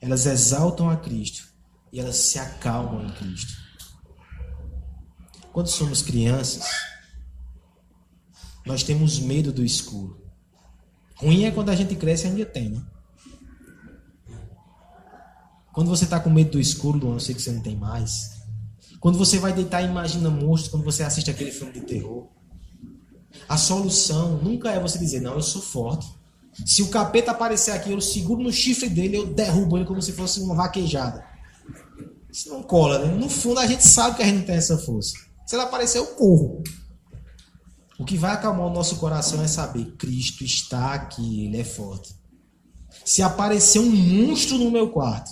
[0.00, 1.52] Elas exaltam a Cristo
[1.92, 3.52] e elas se acalmam em Cristo.
[5.52, 6.64] Quando somos crianças,
[8.64, 10.20] nós temos medo do escuro.
[11.16, 12.82] Ruim é quando a gente cresce ainda tem, né?
[15.72, 18.42] Quando você está com medo do escuro, Luan, eu sei que você não tem mais.
[19.00, 22.28] Quando você vai deitar e imagina monstros, quando você assiste aquele filme de terror.
[23.48, 26.06] A solução nunca é você dizer, não, eu sou forte.
[26.66, 30.12] Se o capeta aparecer aqui, eu seguro no chifre dele, eu derrubo ele como se
[30.12, 31.24] fosse uma vaquejada.
[32.30, 33.14] Isso não cola, né?
[33.14, 35.14] No fundo a gente sabe que a gente não tem essa força.
[35.46, 36.62] Se ele aparecer, eu corro.
[38.02, 42.12] O que vai acalmar o nosso coração é saber: Cristo está aqui, Ele é forte.
[43.04, 45.30] Se aparecer um monstro no meu quarto,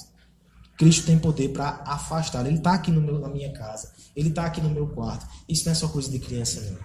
[0.78, 2.46] Cristo tem poder para afastar.
[2.46, 3.92] Ele está aqui meu, na minha casa.
[4.14, 5.26] Ele está aqui no meu quarto.
[5.48, 6.78] Isso não é só coisa de criança, não.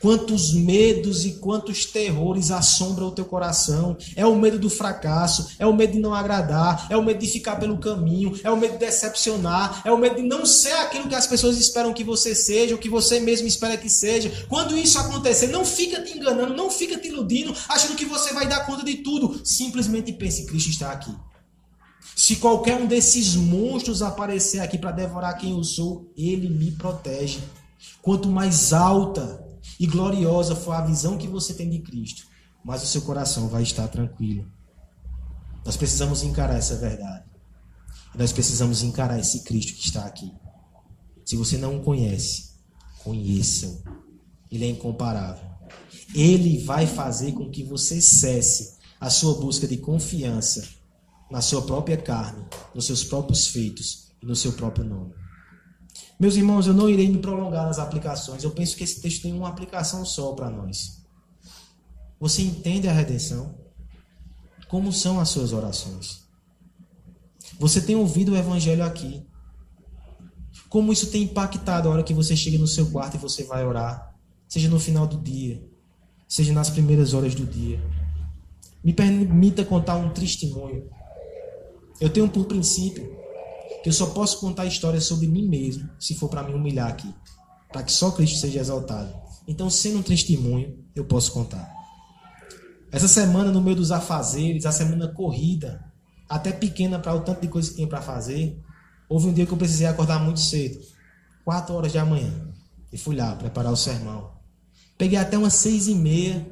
[0.00, 3.96] Quantos medos e quantos terrores assombram o teu coração.
[4.14, 7.26] É o medo do fracasso, é o medo de não agradar, é o medo de
[7.26, 11.08] ficar pelo caminho, é o medo de decepcionar, é o medo de não ser aquilo
[11.08, 14.46] que as pessoas esperam que você seja, ou que você mesmo espera que seja.
[14.48, 18.46] Quando isso acontecer, não fica te enganando, não fica te iludindo, achando que você vai
[18.46, 19.40] dar conta de tudo.
[19.44, 21.14] Simplesmente pense: Cristo está aqui.
[22.14, 27.40] Se qualquer um desses monstros aparecer aqui para devorar quem eu sou, ele me protege.
[28.00, 29.45] Quanto mais alta
[29.78, 32.26] e gloriosa for a visão que você tem de Cristo,
[32.64, 34.50] mas o seu coração vai estar tranquilo.
[35.64, 37.24] Nós precisamos encarar essa verdade.
[38.14, 40.32] Nós precisamos encarar esse Cristo que está aqui.
[41.24, 42.52] Se você não o conhece,
[43.02, 43.82] conheça-o.
[44.50, 45.44] Ele é incomparável.
[46.14, 50.66] Ele vai fazer com que você cesse a sua busca de confiança
[51.30, 52.44] na sua própria carne,
[52.74, 55.12] nos seus próprios feitos e no seu próprio nome.
[56.18, 58.42] Meus irmãos, eu não irei me prolongar nas aplicações.
[58.42, 61.02] Eu penso que esse texto tem uma aplicação só para nós.
[62.18, 63.54] Você entende a redenção?
[64.68, 66.26] Como são as suas orações?
[67.58, 69.26] Você tem ouvido o evangelho aqui?
[70.70, 73.64] Como isso tem impactado a hora que você chega no seu quarto e você vai
[73.64, 74.14] orar?
[74.48, 75.62] Seja no final do dia,
[76.26, 77.80] seja nas primeiras horas do dia.
[78.82, 80.88] Me permita contar um testemunho.
[82.00, 83.15] Eu tenho por princípio
[83.86, 87.14] que eu só posso contar histórias sobre mim mesmo se for para me humilhar aqui,
[87.72, 89.14] para que só Cristo seja exaltado.
[89.46, 91.72] Então, sendo um testemunho, eu posso contar.
[92.90, 95.84] Essa semana, no meio dos afazeres, a semana corrida,
[96.28, 98.60] até pequena para o tanto de coisa que tinha para fazer,
[99.08, 100.80] houve um dia que eu precisei acordar muito cedo,
[101.44, 102.32] 4 horas da manhã,
[102.92, 104.32] e fui lá preparar o sermão.
[104.98, 106.44] Peguei até umas seis e meia,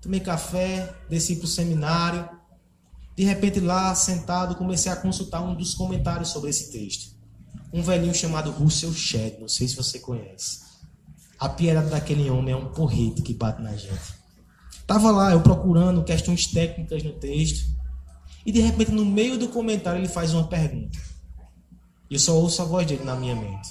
[0.00, 2.26] tomei café, desci para o seminário,
[3.18, 7.16] de repente, lá sentado, comecei a consultar um dos comentários sobre esse texto.
[7.72, 10.60] Um velhinho chamado Russell Shedd, não sei se você conhece.
[11.36, 14.14] A piedade daquele homem é um porrete que bate na gente.
[14.86, 17.68] Tava lá eu procurando questões técnicas no texto.
[18.46, 20.96] E de repente, no meio do comentário, ele faz uma pergunta.
[22.08, 23.68] E eu só ouço a voz dele na minha mente.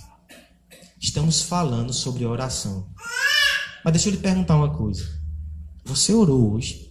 [1.00, 2.90] Estamos falando sobre oração.
[3.82, 5.08] Mas deixa eu lhe perguntar uma coisa.
[5.86, 6.87] Você orou hoje?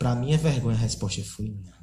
[0.00, 1.74] Para minha vergonha, a resposta foi não.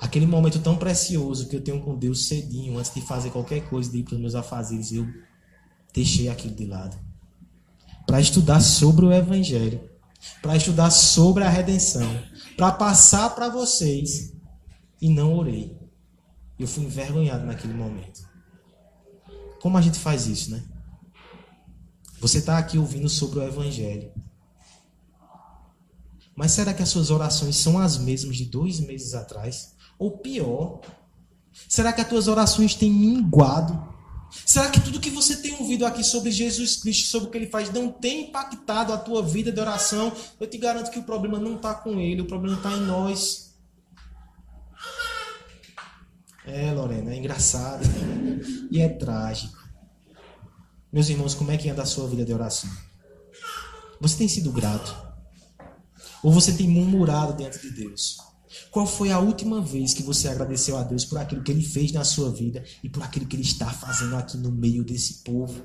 [0.00, 3.92] Aquele momento tão precioso que eu tenho com Deus cedinho, antes de fazer qualquer coisa,
[3.92, 5.06] de ir para os meus afazeres, eu
[5.92, 6.98] deixei aquilo de lado.
[8.06, 9.90] Para estudar sobre o Evangelho,
[10.40, 12.18] para estudar sobre a redenção,
[12.56, 14.32] para passar para vocês,
[15.02, 15.76] e não orei.
[16.58, 18.26] Eu fui envergonhado naquele momento.
[19.60, 20.64] Como a gente faz isso, né?
[22.20, 24.10] Você está aqui ouvindo sobre o Evangelho.
[26.38, 29.74] Mas será que as suas orações são as mesmas de dois meses atrás?
[29.98, 30.80] Ou pior,
[31.68, 33.92] será que as tuas orações têm minguado?
[34.46, 37.48] Será que tudo que você tem ouvido aqui sobre Jesus Cristo, sobre o que ele
[37.48, 40.12] faz, não tem impactado a tua vida de oração?
[40.38, 43.52] Eu te garanto que o problema não está com ele, o problema está em nós.
[46.46, 47.82] É, Lorena, é engraçado
[48.70, 49.58] e é trágico.
[50.92, 52.70] Meus irmãos, como é que anda a sua vida de oração?
[54.00, 55.07] Você tem sido grato?
[56.22, 58.18] Ou você tem murmurado diante de Deus?
[58.70, 61.92] Qual foi a última vez que você agradeceu a Deus por aquilo que Ele fez
[61.92, 65.62] na sua vida e por aquilo que Ele está fazendo aqui no meio desse povo?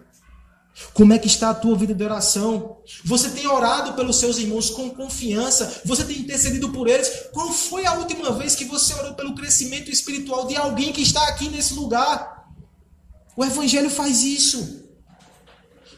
[0.94, 2.78] Como é que está a tua vida de oração?
[3.06, 5.82] Você tem orado pelos seus irmãos com confiança?
[5.86, 7.28] Você tem intercedido por eles?
[7.32, 11.28] Qual foi a última vez que você orou pelo crescimento espiritual de alguém que está
[11.28, 12.50] aqui nesse lugar?
[13.36, 14.83] O Evangelho faz isso.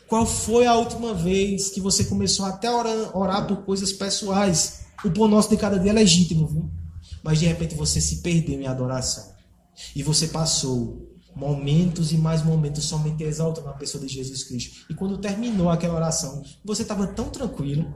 [0.08, 2.76] Qual foi a última vez que você começou até a
[3.18, 4.82] orar, por coisas pessoais?
[5.03, 6.70] O pão nosso de cada dia é legítimo, viu?
[7.24, 9.34] Mas de repente você se perdeu em adoração.
[9.95, 14.86] E você passou momentos e mais momentos somente exaltando a pessoa de Jesus Cristo.
[14.89, 17.93] E quando terminou aquela oração, você estava tão tranquilo.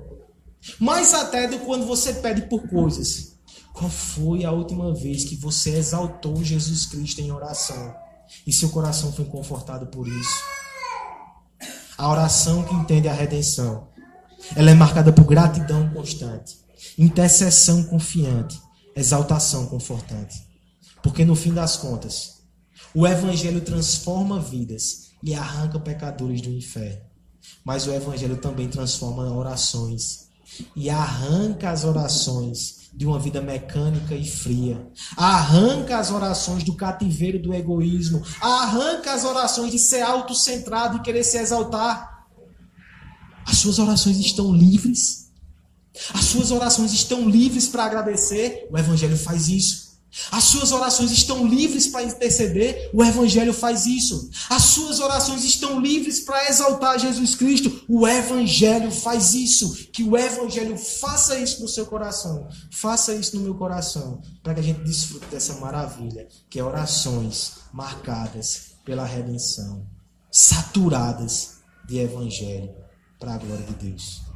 [0.80, 3.38] Mais até do quando você pede por coisas.
[3.72, 7.95] Qual foi a última vez que você exaltou Jesus Cristo em oração?
[8.45, 10.59] E seu coração foi confortado por isso?
[12.00, 13.89] A oração que entende a redenção,
[14.56, 16.56] ela é marcada por gratidão constante,
[16.97, 18.58] intercessão confiante,
[18.95, 20.47] exaltação confortante.
[21.04, 22.36] Porque no fim das contas,
[22.95, 27.02] o evangelho transforma vidas e arranca pecadores do inferno.
[27.66, 30.30] Mas o evangelho também transforma orações
[30.78, 34.91] e arranca as orações de uma vida mecânica e fria.
[35.16, 38.22] Arranca as orações do cativeiro do egoísmo.
[38.41, 42.28] Arranca as orações de ser autocentrado e querer se exaltar.
[43.45, 45.32] As suas orações estão livres.
[46.14, 48.68] As suas orações estão livres para agradecer.
[48.70, 49.89] O Evangelho faz isso.
[50.32, 54.30] As suas orações estão livres para interceder, o Evangelho faz isso.
[54.49, 59.88] As suas orações estão livres para exaltar Jesus Cristo, o Evangelho faz isso.
[59.91, 64.60] Que o Evangelho faça isso no seu coração, faça isso no meu coração, para que
[64.60, 69.86] a gente desfrute dessa maravilha, que é orações marcadas pela redenção,
[70.32, 72.74] saturadas de Evangelho,
[73.20, 74.29] para a glória de Deus.